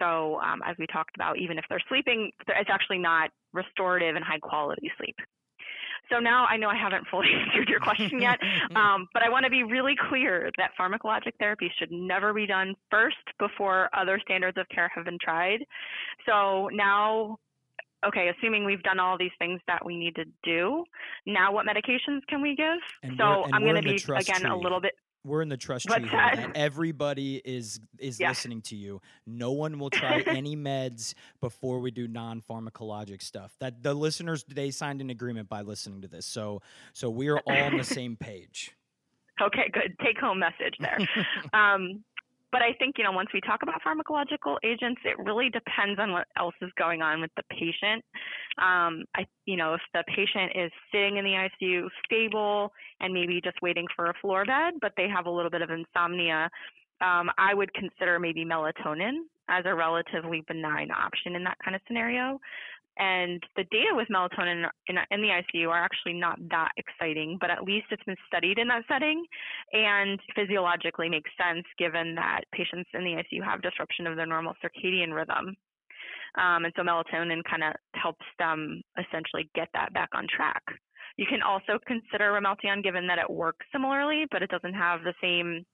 [0.01, 4.25] So, um, as we talked about, even if they're sleeping, it's actually not restorative and
[4.25, 5.17] high quality sleep.
[6.11, 8.41] So now I know I haven't fully answered your question yet,
[8.75, 12.75] um, but I want to be really clear that pharmacologic therapy should never be done
[12.91, 15.65] first before other standards of care have been tried.
[16.27, 17.39] So now
[18.07, 20.85] okay, assuming we've done all these things that we need to do,
[21.27, 22.79] now what medications can we give?
[23.03, 24.51] And so I'm going to be again tree.
[24.51, 24.95] a little bit
[25.25, 26.53] we're in the trust What's tree here that?
[26.57, 28.29] everybody is is Yeah.
[28.31, 29.01] listening to you.
[29.27, 33.55] No one will try any meds before we do non-pharmacologic stuff.
[33.61, 36.27] That the listeners they signed an agreement by listening to this.
[36.27, 36.63] So
[36.93, 38.73] so we are all on the same page.
[39.43, 39.97] Okay, good.
[40.05, 40.99] Take home message there.
[41.55, 42.05] um,
[42.53, 46.13] but I think, you know, once we talk about pharmacological agents, it really depends on
[46.13, 48.05] what else is going on with the patient.
[48.59, 53.41] Um, I, you know, if the patient is sitting in the ICU stable and maybe
[53.43, 56.51] just waiting for a floor bed, but they have a little bit of insomnia,
[57.01, 61.83] um, I would consider maybe melatonin as a relatively benign option in that kind of
[61.87, 62.39] scenario.
[63.01, 67.49] And the data with melatonin in, in, the ICU are actually not that exciting, but
[67.49, 69.25] at least it's been studied in that setting
[69.73, 74.53] and physiologically makes sense given that patients in the ICU have disruption of their normal
[74.63, 75.57] circadian rhythm.
[76.37, 80.63] Um, and so melatonin kind of helps them essentially get that back on track.
[81.17, 85.15] You can also consider Ramelteon given that it works similarly, but it doesn't have the
[85.23, 85.65] same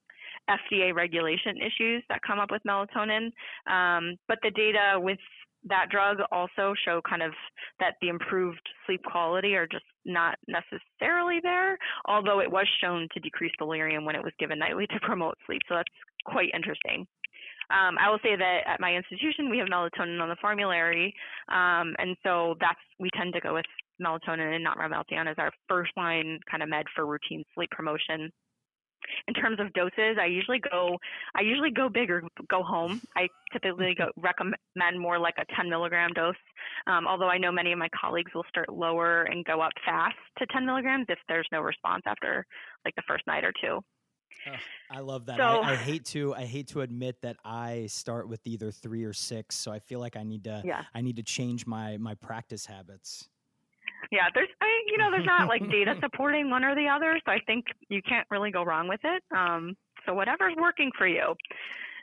[0.48, 3.30] FDA regulation issues that come up with melatonin.
[3.66, 5.18] Um, but the data with
[5.68, 7.32] that drug also show kind of
[7.80, 13.20] that the improved sleep quality are just not necessarily there, although it was shown to
[13.20, 15.62] decrease delirium when it was given nightly to promote sleep.
[15.68, 15.88] So that's
[16.24, 17.06] quite interesting.
[17.68, 21.12] Um, I will say that at my institution we have melatonin on the formulary,
[21.48, 23.66] um, and so that's we tend to go with
[24.00, 28.30] melatonin and not Ramelteon as our first line kind of med for routine sleep promotion
[29.28, 30.96] in terms of doses, I usually go
[31.34, 33.00] I usually go big or go home.
[33.16, 36.34] I typically go, recommend more like a 10 milligram dose.
[36.86, 40.16] Um, although I know many of my colleagues will start lower and go up fast
[40.38, 42.44] to 10 milligrams if there's no response after
[42.84, 43.80] like the first night or two.
[44.90, 45.38] I love that.
[45.38, 49.04] So- I, I hate to I hate to admit that I start with either three
[49.04, 50.82] or six, so I feel like I need to Yeah.
[50.94, 53.28] I need to change my my practice habits.
[54.10, 57.32] Yeah, there's I, you know there's not like data supporting one or the other, so
[57.32, 59.22] I think you can't really go wrong with it.
[59.36, 61.34] Um, so whatever's working for you.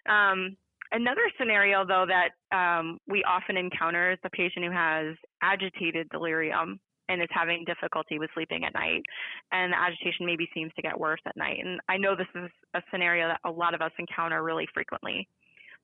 [0.10, 0.58] Um,
[0.91, 6.80] another scenario though that um, we often encounter is the patient who has agitated delirium
[7.10, 9.04] and is having difficulty with sleeping at night,
[9.51, 11.60] and the agitation maybe seems to get worse at night.
[11.64, 15.28] And I know this is a scenario that a lot of us encounter really frequently.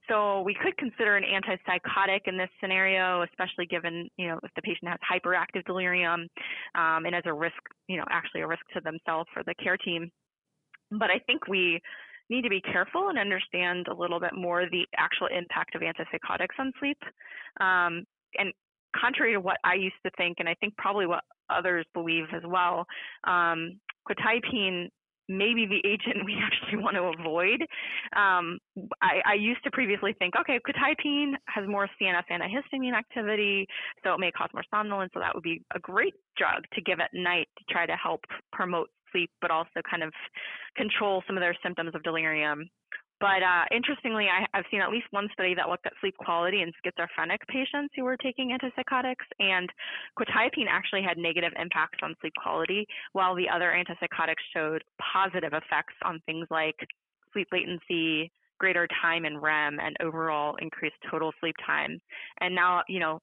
[0.09, 4.61] So we could consider an antipsychotic in this scenario, especially given, you know, if the
[4.61, 6.27] patient has hyperactive delirium
[6.75, 7.55] um, and as a risk,
[7.87, 10.09] you know, actually a risk to themselves or the care team.
[10.91, 11.79] But I think we
[12.29, 16.59] need to be careful and understand a little bit more the actual impact of antipsychotics
[16.59, 16.97] on sleep.
[17.61, 18.03] Um,
[18.37, 18.51] and
[18.99, 22.43] contrary to what I used to think, and I think probably what others believe as
[22.47, 22.85] well,
[23.25, 24.89] um, quetiapine
[25.29, 27.61] may be the agent we actually want to avoid.
[28.15, 28.59] Um,
[29.01, 33.67] I, I, used to previously think, okay, quetiapine has more CNS antihistamine activity,
[34.03, 36.99] so it may cause more somnolence, so that would be a great drug to give
[36.99, 38.21] at night to try to help
[38.51, 40.11] promote sleep, but also kind of
[40.75, 42.69] control some of their symptoms of delirium.
[43.19, 46.61] But uh, interestingly, I, have seen at least one study that looked at sleep quality
[46.61, 49.69] in schizophrenic patients who were taking antipsychotics, and
[50.17, 55.95] quetiapine actually had negative impacts on sleep quality, while the other antipsychotics showed positive effects
[56.03, 56.75] on things like
[57.33, 61.99] sleep latency, greater time in REM, and overall increased total sleep time.
[62.39, 63.19] And now, you know,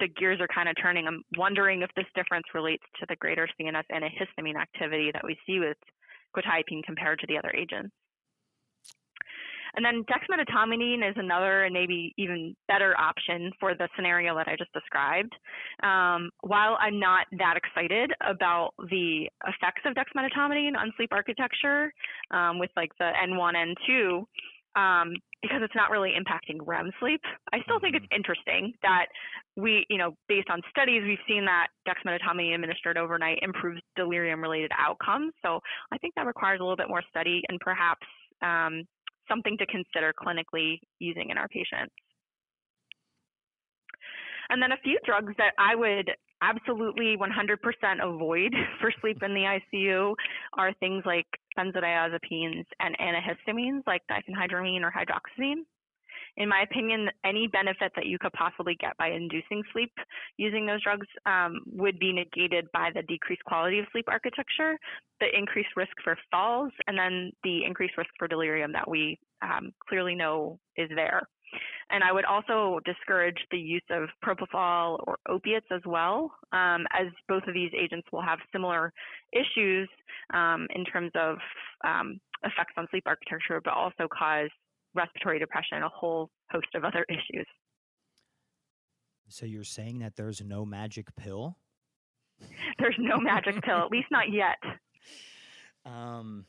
[0.00, 1.06] the gears are kind of turning.
[1.06, 5.58] I'm wondering if this difference relates to the greater CNS antihistamine activity that we see
[5.58, 5.76] with
[6.34, 7.94] quetiapine compared to the other agents.
[9.76, 14.56] And then dexmedetomidine is another and maybe even better option for the scenario that I
[14.56, 15.32] just described.
[15.82, 21.92] Um, while I'm not that excited about the effects of dexmedetomidine on sleep architecture
[22.30, 24.24] um, with like the N1, N2,
[24.76, 27.20] um, because it's not really impacting REM sleep.
[27.52, 29.06] I still think it's interesting that
[29.56, 35.32] we, you know, based on studies, we've seen that dexmedetomidine administered overnight improves delirium-related outcomes.
[35.44, 35.60] So
[35.92, 38.06] I think that requires a little bit more study and perhaps
[38.42, 38.84] um,
[39.28, 41.94] something to consider clinically using in our patients.
[44.50, 46.10] And then a few drugs that I would
[46.42, 50.14] absolutely 100% avoid for sleep in the ICU
[50.58, 51.26] are things like
[51.58, 55.64] benzodiazepines and antihistamines like diphenhydramine or hydroxyzine
[56.36, 59.92] in my opinion, any benefit that you could possibly get by inducing sleep
[60.36, 64.76] using those drugs um, would be negated by the decreased quality of sleep architecture,
[65.20, 69.72] the increased risk for falls, and then the increased risk for delirium that we um,
[69.88, 71.22] clearly know is there.
[71.90, 77.06] And I would also discourage the use of propofol or opiates as well, um, as
[77.28, 78.92] both of these agents will have similar
[79.32, 79.88] issues
[80.32, 81.36] um, in terms of
[81.84, 84.50] um, effects on sleep architecture, but also cause
[84.94, 87.46] respiratory depression, a whole host of other issues.
[89.28, 91.56] So you're saying that there's no magic pill?
[92.78, 94.56] There's no magic pill, at least not yet.
[95.86, 96.46] Um,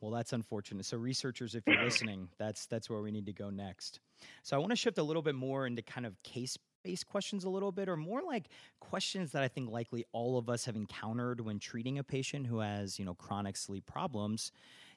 [0.00, 0.84] well, that's unfortunate.
[0.86, 4.00] So, researchers, if you're listening, that's that's where we need to go next.
[4.42, 7.48] So, I want to shift a little bit more into kind of case-based questions, a
[7.48, 8.48] little bit, or more like
[8.80, 12.58] questions that I think likely all of us have encountered when treating a patient who
[12.58, 14.50] has, you know, chronic sleep problems.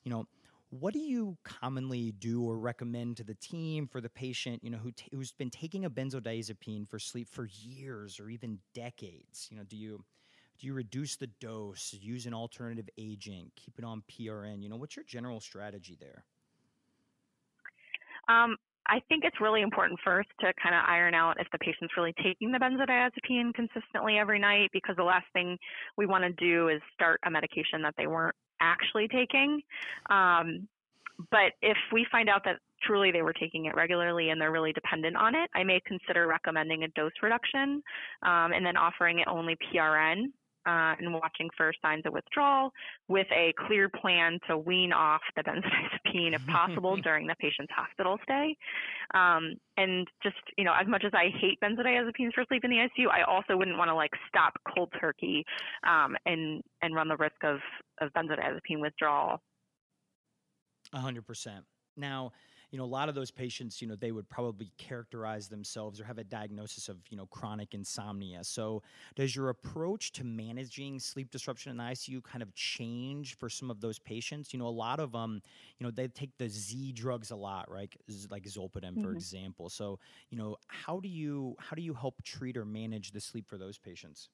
[0.03, 0.25] You know,
[0.69, 4.77] what do you commonly do or recommend to the team for the patient, you know,
[4.77, 9.47] who t- who's been taking a benzodiazepine for sleep for years or even decades?
[9.49, 10.03] You know, do you
[10.59, 14.61] do you reduce the dose, use an alternative agent, keep it on PRN?
[14.61, 16.25] You know, what's your general strategy there?
[18.27, 21.95] Um, I think it's really important first to kind of iron out if the patient's
[21.97, 25.57] really taking the benzodiazepine consistently every night, because the last thing
[25.97, 29.61] we want to do is start a medication that they weren't actually taking.
[30.09, 30.67] Um,
[31.31, 34.73] but if we find out that truly they were taking it regularly and they're really
[34.73, 37.83] dependent on it, I may consider recommending a dose reduction
[38.23, 40.31] um, and then offering it only PRN
[40.65, 42.71] uh, and watching for signs of withdrawal
[43.07, 48.17] with a clear plan to wean off the benzodiazepine if possible during the patient's hospital
[48.23, 48.55] stay.
[49.13, 52.77] Um, and just, you know, as much as I hate benzodiazepines for sleep in the
[52.77, 55.45] ICU, I also wouldn't want to like stop cold turkey
[55.87, 57.59] um, and, and run the risk of,
[58.01, 59.41] of benzodiazepine withdrawal.
[60.93, 61.65] A hundred percent.
[61.95, 62.31] Now,
[62.71, 66.03] you know, a lot of those patients, you know, they would probably characterize themselves or
[66.03, 68.43] have a diagnosis of, you know, chronic insomnia.
[68.43, 68.83] So,
[69.15, 73.71] does your approach to managing sleep disruption in the ICU kind of change for some
[73.71, 74.53] of those patients?
[74.53, 75.41] You know, a lot of them,
[75.79, 77.91] you know, they take the Z drugs a lot, right?
[78.29, 79.15] Like Zolpidem, for mm-hmm.
[79.15, 79.69] example.
[79.69, 79.99] So,
[80.29, 83.57] you know, how do you how do you help treat or manage the sleep for
[83.57, 84.29] those patients?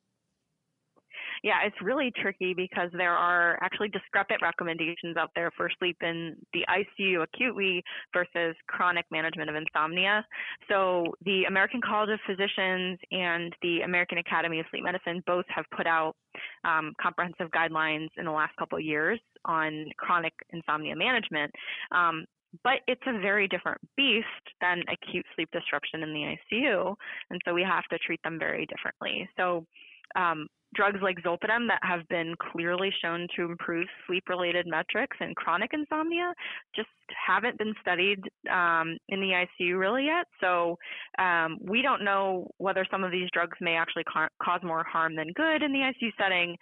[1.45, 6.35] Yeah, it's really tricky because there are actually discrepant recommendations out there for sleep in
[6.53, 10.25] the ICU acutely versus chronic management of insomnia.
[10.67, 15.65] So the American College of Physicians and the American Academy of Sleep Medicine both have
[15.77, 16.15] put out
[16.63, 21.51] um, comprehensive guidelines in the last couple of years on chronic insomnia management.
[21.91, 22.25] Um,
[22.63, 24.25] but it's a very different beast
[24.61, 26.95] than acute sleep disruption in the ICU.
[27.29, 29.29] And so we have to treat them very differently.
[29.37, 29.67] So
[30.15, 35.71] um, drugs like zolpidem that have been clearly shown to improve sleep-related metrics in chronic
[35.73, 36.33] insomnia
[36.75, 36.89] just
[37.25, 38.19] haven't been studied
[38.51, 40.25] um, in the ICU really yet.
[40.41, 40.77] So
[41.19, 45.15] um, we don't know whether some of these drugs may actually ca- cause more harm
[45.15, 46.55] than good in the ICU setting.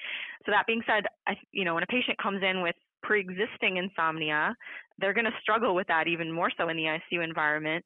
[0.45, 4.55] So that being said, I, you know, when a patient comes in with pre-existing insomnia,
[4.99, 7.83] they're going to struggle with that even more so in the ICU environment.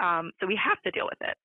[0.00, 1.36] Um, so we have to deal with it.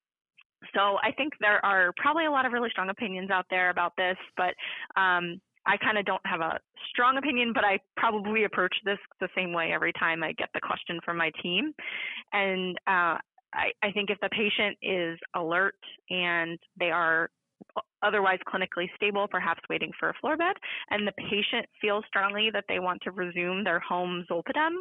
[0.75, 3.93] So I think there are probably a lot of really strong opinions out there about
[3.97, 4.53] this, but
[4.99, 6.59] um, I kind of don't have a
[6.89, 10.61] strong opinion, but I probably approach this the same way every time I get the
[10.61, 11.73] question from my team.
[12.33, 13.17] And uh,
[13.53, 15.75] I, I think if the patient is alert
[16.09, 17.29] and they are
[18.03, 20.55] otherwise clinically stable, perhaps waiting for a floor bed,
[20.91, 24.75] and the patient feels strongly that they want to resume their home zolpidem,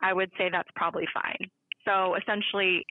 [0.00, 1.50] I would say that's probably fine.
[1.84, 2.84] So essentially,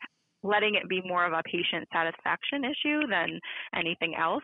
[0.43, 3.39] letting it be more of a patient satisfaction issue than
[3.75, 4.43] anything else.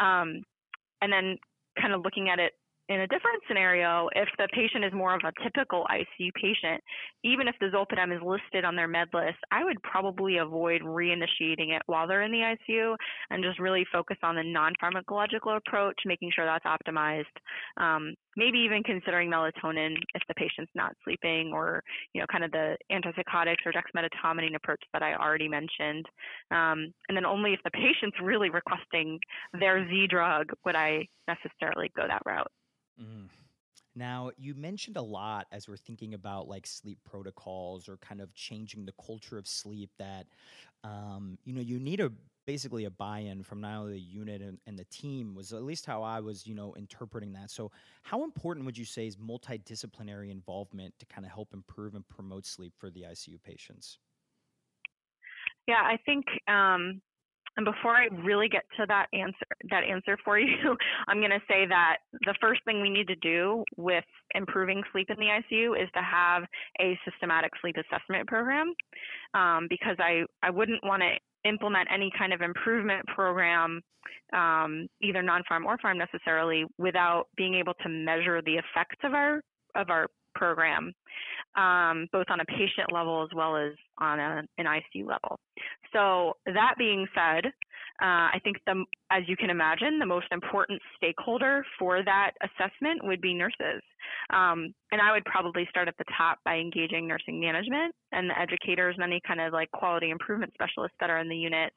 [0.00, 0.42] Um,
[1.00, 1.38] and then
[1.80, 2.52] kind of looking at it
[2.88, 6.82] in a different scenario, if the patient is more of a typical ICU patient,
[7.22, 11.74] even if the zolpidem is listed on their med list, I would probably avoid reinitiating
[11.74, 12.94] it while they're in the ICU
[13.30, 17.24] and just really focus on the non-pharmacological approach, making sure that's optimized.
[17.78, 21.82] Um, maybe even considering melatonin if the patient's not sleeping, or
[22.12, 26.04] you know, kind of the antipsychotics or dexmedetomidine approach that I already mentioned.
[26.50, 29.18] Um, and then only if the patient's really requesting
[29.58, 32.50] their Z drug would I necessarily go that route.
[33.00, 33.28] Mm.
[33.96, 38.34] Now, you mentioned a lot as we're thinking about like sleep protocols or kind of
[38.34, 40.26] changing the culture of sleep that,
[40.82, 42.10] um, you know, you need a
[42.46, 45.86] basically a buy-in from not only the unit and, and, the team was at least
[45.86, 47.50] how I was, you know, interpreting that.
[47.50, 47.70] So,
[48.02, 52.44] how important would you say is multidisciplinary involvement to kind of help improve and promote
[52.44, 53.98] sleep for the ICU patients?
[55.66, 57.00] Yeah, I think um,
[57.56, 60.76] and before I really get to that answer, that answer for you,
[61.08, 65.08] I'm going to say that the first thing we need to do with improving sleep
[65.10, 66.44] in the ICU is to have
[66.80, 68.72] a systematic sleep assessment program,
[69.34, 73.80] um, because I I wouldn't want to implement any kind of improvement program,
[74.32, 79.40] um, either non-pharm or pharm necessarily, without being able to measure the effects of our
[79.76, 80.92] of our program
[81.56, 85.38] um, both on a patient level as well as on a, an ICU level.
[85.92, 87.46] So that being said,
[88.02, 93.04] uh, I think the, as you can imagine, the most important stakeholder for that assessment
[93.04, 93.82] would be nurses.
[94.30, 98.38] Um, and I would probably start at the top by engaging nursing management and the
[98.38, 101.72] educators and any kind of like quality improvement specialists that are in the unit.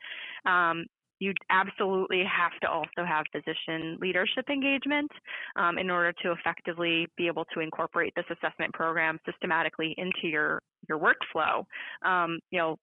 [0.45, 0.85] Um,
[1.19, 5.11] you absolutely have to also have physician leadership engagement
[5.55, 10.61] um, in order to effectively be able to incorporate this assessment program systematically into your
[10.87, 11.65] your workflow.
[12.05, 12.77] Um, you know,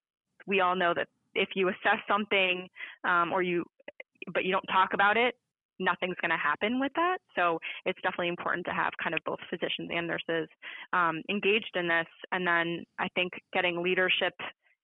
[0.46, 2.68] we all know that if you assess something
[3.04, 3.64] um, or you
[4.32, 5.34] but you don't talk about it,
[5.78, 7.18] nothing's going to happen with that.
[7.36, 10.48] So it's definitely important to have kind of both physicians and nurses
[10.92, 12.06] um, engaged in this.
[12.32, 14.34] And then I think getting leadership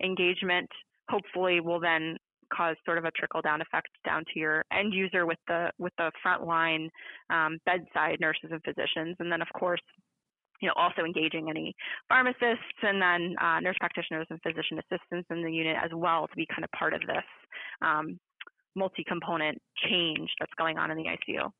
[0.02, 0.68] engagement
[1.08, 2.16] hopefully will then
[2.54, 5.92] cause sort of a trickle down effect down to your end user with the with
[5.98, 6.88] the frontline
[7.30, 9.80] um, bedside nurses and physicians, and then of course
[10.60, 11.74] you know, also engaging any
[12.08, 16.36] pharmacists and then uh, nurse practitioners and physician assistants in the unit as well to
[16.36, 17.24] be kind of part of this
[17.82, 18.18] um,
[18.76, 21.50] multi-component change that's going on in the ICU.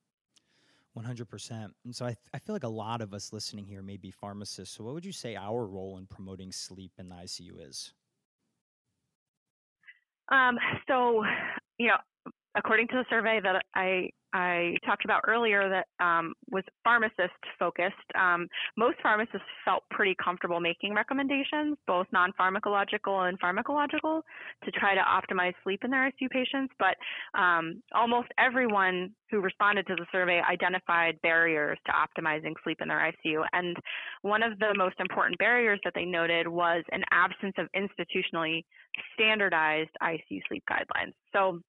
[0.97, 1.71] 100%.
[1.85, 4.11] And so I, th- I feel like a lot of us listening here may be
[4.11, 4.77] pharmacists.
[4.77, 7.93] So what would you say our role in promoting sleep in the ICU is?
[10.31, 10.59] Um,
[10.89, 11.25] so,
[11.79, 16.65] you know, according to the survey that I I talked about earlier that um, was
[16.85, 24.23] pharmacist focused, um, most pharmacists felt pretty comfortable making recommendations, both non-pharmacological and pharmacological,
[24.65, 26.73] to try to optimize sleep in their ICU patients.
[26.79, 26.97] But
[27.39, 33.13] um, almost everyone who responded to the survey identified barriers to optimizing sleep in their
[33.13, 33.45] ICU.
[33.53, 33.77] And
[34.23, 38.65] one of the most important barriers that they noted was an absence of institutionally
[39.15, 41.13] standardized ICU sleep guidelines.
[41.33, 41.61] So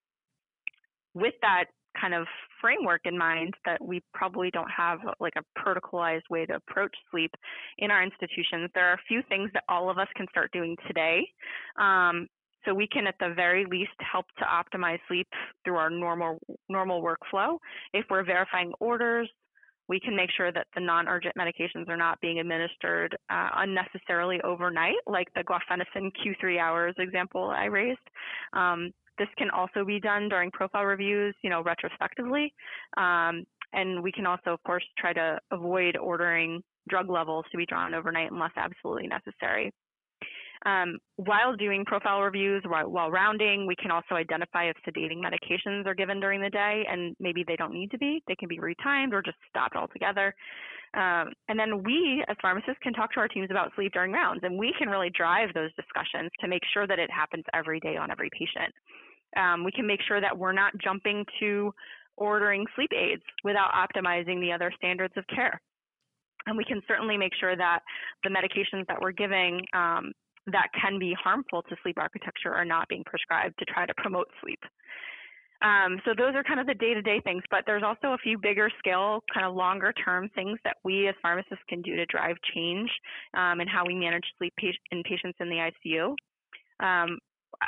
[1.13, 1.65] with that
[1.99, 2.27] kind of
[2.59, 7.31] framework in mind that we probably don't have like a protocolized way to approach sleep
[7.77, 10.75] in our institutions, there are a few things that all of us can start doing
[10.87, 11.27] today.
[11.79, 12.27] Um,
[12.65, 15.27] so we can at the very least help to optimize sleep
[15.63, 16.39] through our normal
[16.69, 17.57] normal workflow.
[17.93, 19.29] If we're verifying orders,
[19.91, 24.95] we can make sure that the non-urgent medications are not being administered uh, unnecessarily overnight,
[25.05, 27.99] like the guaifenesin Q3 hours example I raised.
[28.53, 32.53] Um, this can also be done during profile reviews, you know, retrospectively.
[32.95, 37.65] Um, and we can also, of course, try to avoid ordering drug levels to be
[37.65, 39.73] drawn overnight unless absolutely necessary.
[40.65, 45.87] Um, while doing profile reviews, while, while, rounding, we can also identify if sedating medications
[45.87, 48.21] are given during the day and maybe they don't need to be.
[48.27, 50.35] They can be retimed or just stopped altogether.
[50.93, 54.41] Um, and then we, as pharmacists, can talk to our teams about sleep during rounds,
[54.43, 57.95] and we can really drive those discussions to make sure that it happens every day
[57.95, 58.73] on every patient.
[59.37, 61.73] Um, we can make sure that we're not jumping to
[62.17, 65.61] ordering sleep aids without optimizing the other standards of care.
[66.45, 67.79] And we can certainly make sure that
[68.23, 70.11] the medications that we're giving um,
[70.47, 74.27] that can be harmful to sleep architecture are not being prescribed to try to promote
[74.41, 74.59] sleep.
[75.61, 78.69] Um, so those are kind of the day-to-day things, but there's also a few bigger
[78.79, 82.89] scale, kind of longer-term things that we as pharmacists can do to drive change
[83.37, 84.53] um, in how we manage sleep
[84.91, 86.15] in patients in the ICU.
[86.79, 87.19] Um,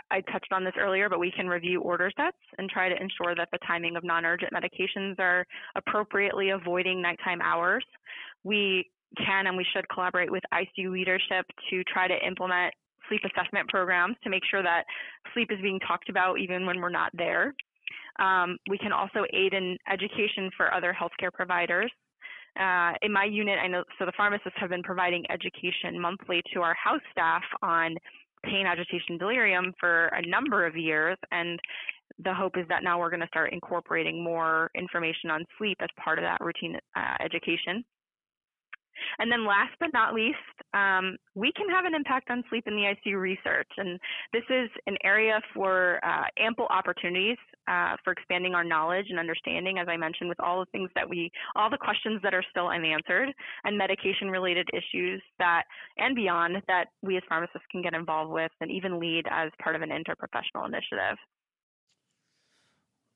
[0.10, 3.36] I touched on this earlier, but we can review order sets and try to ensure
[3.36, 5.46] that the timing of non-urgent medications are
[5.76, 7.86] appropriately avoiding nighttime hours.
[8.44, 12.74] We can and we should collaborate with ICU leadership to try to implement
[13.09, 14.84] sleep assessment programs to make sure that
[15.34, 17.53] sleep is being talked about even when we're not there.
[18.20, 21.91] Um, we can also aid in education for other healthcare providers.
[22.59, 26.61] Uh, in my unit, I know so the pharmacists have been providing education monthly to
[26.61, 27.95] our house staff on
[28.43, 31.59] pain, agitation, delirium for a number of years, and
[32.24, 35.89] the hope is that now we're going to start incorporating more information on sleep as
[36.03, 37.84] part of that routine uh, education.
[39.20, 40.38] And then last but not least,
[40.74, 43.70] um, we can have an impact on sleep in the ICU research.
[43.78, 44.00] And
[44.32, 47.38] this is an area for uh, ample opportunities
[47.68, 51.10] uh, for expanding our knowledge and understanding, as I mentioned, with all the things that
[51.10, 53.30] we, all the questions that are still unanswered
[53.64, 55.64] and medication related issues that,
[55.98, 59.76] and beyond, that we as pharmacists can get involved with and even lead as part
[59.76, 61.18] of an interprofessional initiative.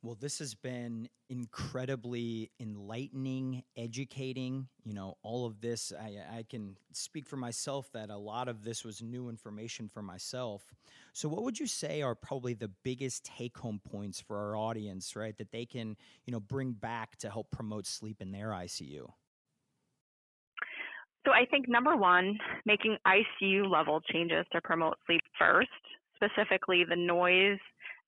[0.08, 4.70] Well, this has been incredibly enlightening, educating.
[4.86, 8.64] You know, all of this, I, I, can speak for myself that a lot of
[8.64, 10.64] this was new information for myself.
[11.12, 15.14] So, what would you say are probably the biggest take home points for our audience,
[15.18, 19.10] right, that they can, you know, bring back to help promote sleep in their ICU?
[21.26, 25.68] So, I think number one, making ICU level changes to promote sleep first,
[26.16, 27.60] specifically the noise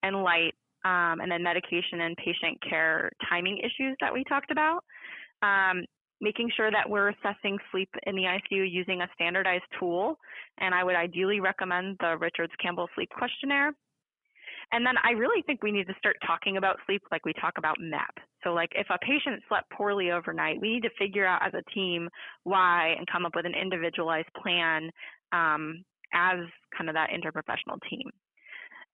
[0.02, 0.54] and light
[0.86, 4.84] um, and then medication and patient care timing issues that we talked about.
[5.42, 5.84] Um,
[6.22, 10.18] making sure that we're assessing sleep in the ICU using a standardized tool,
[10.60, 13.72] and I would ideally recommend the Richards Campbell Sleep Questionnaire.
[14.72, 17.54] And then I really think we need to start talking about sleep like we talk
[17.58, 18.22] about MEP.
[18.44, 21.74] So, like, if a patient slept poorly overnight, we need to figure out as a
[21.74, 22.08] team
[22.44, 24.92] why and come up with an individualized plan
[25.32, 26.40] um, as
[26.78, 28.12] kind of that interprofessional team.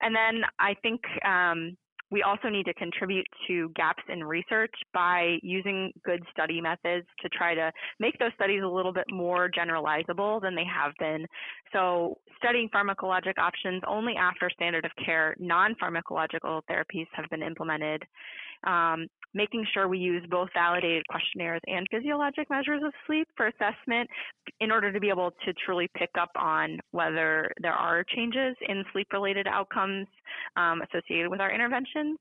[0.05, 1.75] And then I think um,
[2.11, 7.29] we also need to contribute to gaps in research by using good study methods to
[7.29, 11.25] try to make those studies a little bit more generalizable than they have been.
[11.73, 18.03] So, studying pharmacologic options only after standard of care non pharmacological therapies have been implemented.
[18.65, 24.09] Um, making sure we use both validated questionnaires and physiologic measures of sleep for assessment
[24.61, 28.83] in order to be able to truly pick up on whether there are changes in
[28.91, 30.07] sleep related outcomes
[30.55, 32.17] um, associated with our interventions.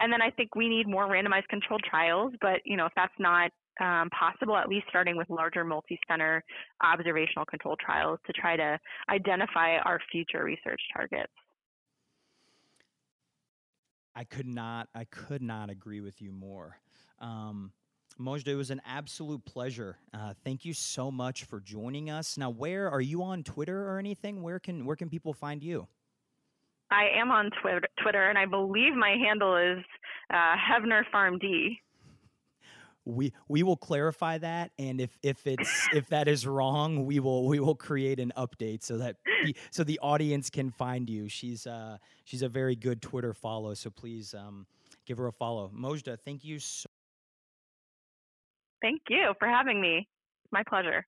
[0.00, 3.14] And then I think we need more randomized controlled trials, but you know, if that's
[3.18, 3.50] not
[3.80, 6.42] um, possible, at least starting with larger multi-center
[6.82, 8.78] observational controlled trials to try to
[9.10, 11.32] identify our future research targets.
[14.16, 16.78] I could not, I could not agree with you more.
[17.20, 17.72] Um,
[18.18, 19.98] it was an absolute pleasure.
[20.14, 22.38] Uh, thank you so much for joining us.
[22.38, 24.42] Now, where are you on Twitter or anything?
[24.42, 25.86] Where can where can people find you?
[26.90, 29.84] I am on Twitter, Twitter, and I believe my handle is
[30.32, 31.78] uh, Heavner Farm D
[33.06, 37.46] we we will clarify that and if if it's if that is wrong we will
[37.46, 39.16] we will create an update so that
[39.70, 43.88] so the audience can find you she's uh she's a very good twitter follow so
[43.88, 44.66] please um
[45.06, 46.88] give her a follow mojdeh thank you so
[48.82, 50.06] thank you for having me
[50.50, 51.06] my pleasure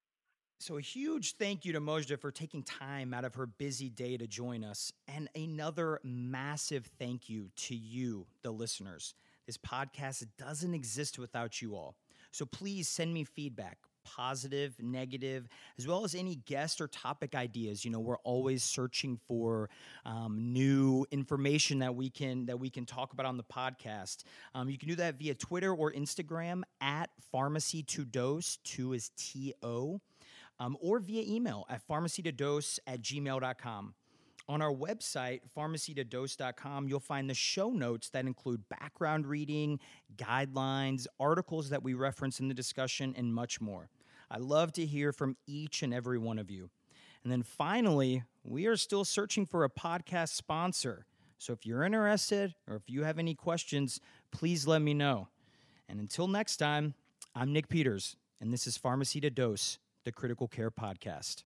[0.60, 4.16] so, a huge thank you to Mojdeh for taking time out of her busy day
[4.16, 4.92] to join us.
[5.06, 9.14] And another massive thank you to you, the listeners.
[9.48, 11.96] This podcast doesn't exist without you all.
[12.32, 17.82] So please send me feedback, positive, negative, as well as any guest or topic ideas.
[17.82, 19.70] You know, we're always searching for
[20.04, 24.24] um, new information that we can that we can talk about on the podcast.
[24.54, 28.58] Um, you can do that via Twitter or Instagram at pharmacy to dose.
[28.64, 30.02] Two is T O.
[30.60, 33.94] Um, or via email at pharmacy to dose at gmail.com.
[34.48, 39.78] On our website, pharmacytodose.com, you'll find the show notes that include background reading,
[40.16, 43.90] guidelines, articles that we reference in the discussion, and much more.
[44.30, 46.70] I love to hear from each and every one of you.
[47.22, 51.04] And then finally, we are still searching for a podcast sponsor.
[51.36, 55.28] So if you're interested or if you have any questions, please let me know.
[55.90, 56.94] And until next time,
[57.34, 61.44] I'm Nick Peters, and this is Pharmacy to Dose, the Critical Care Podcast.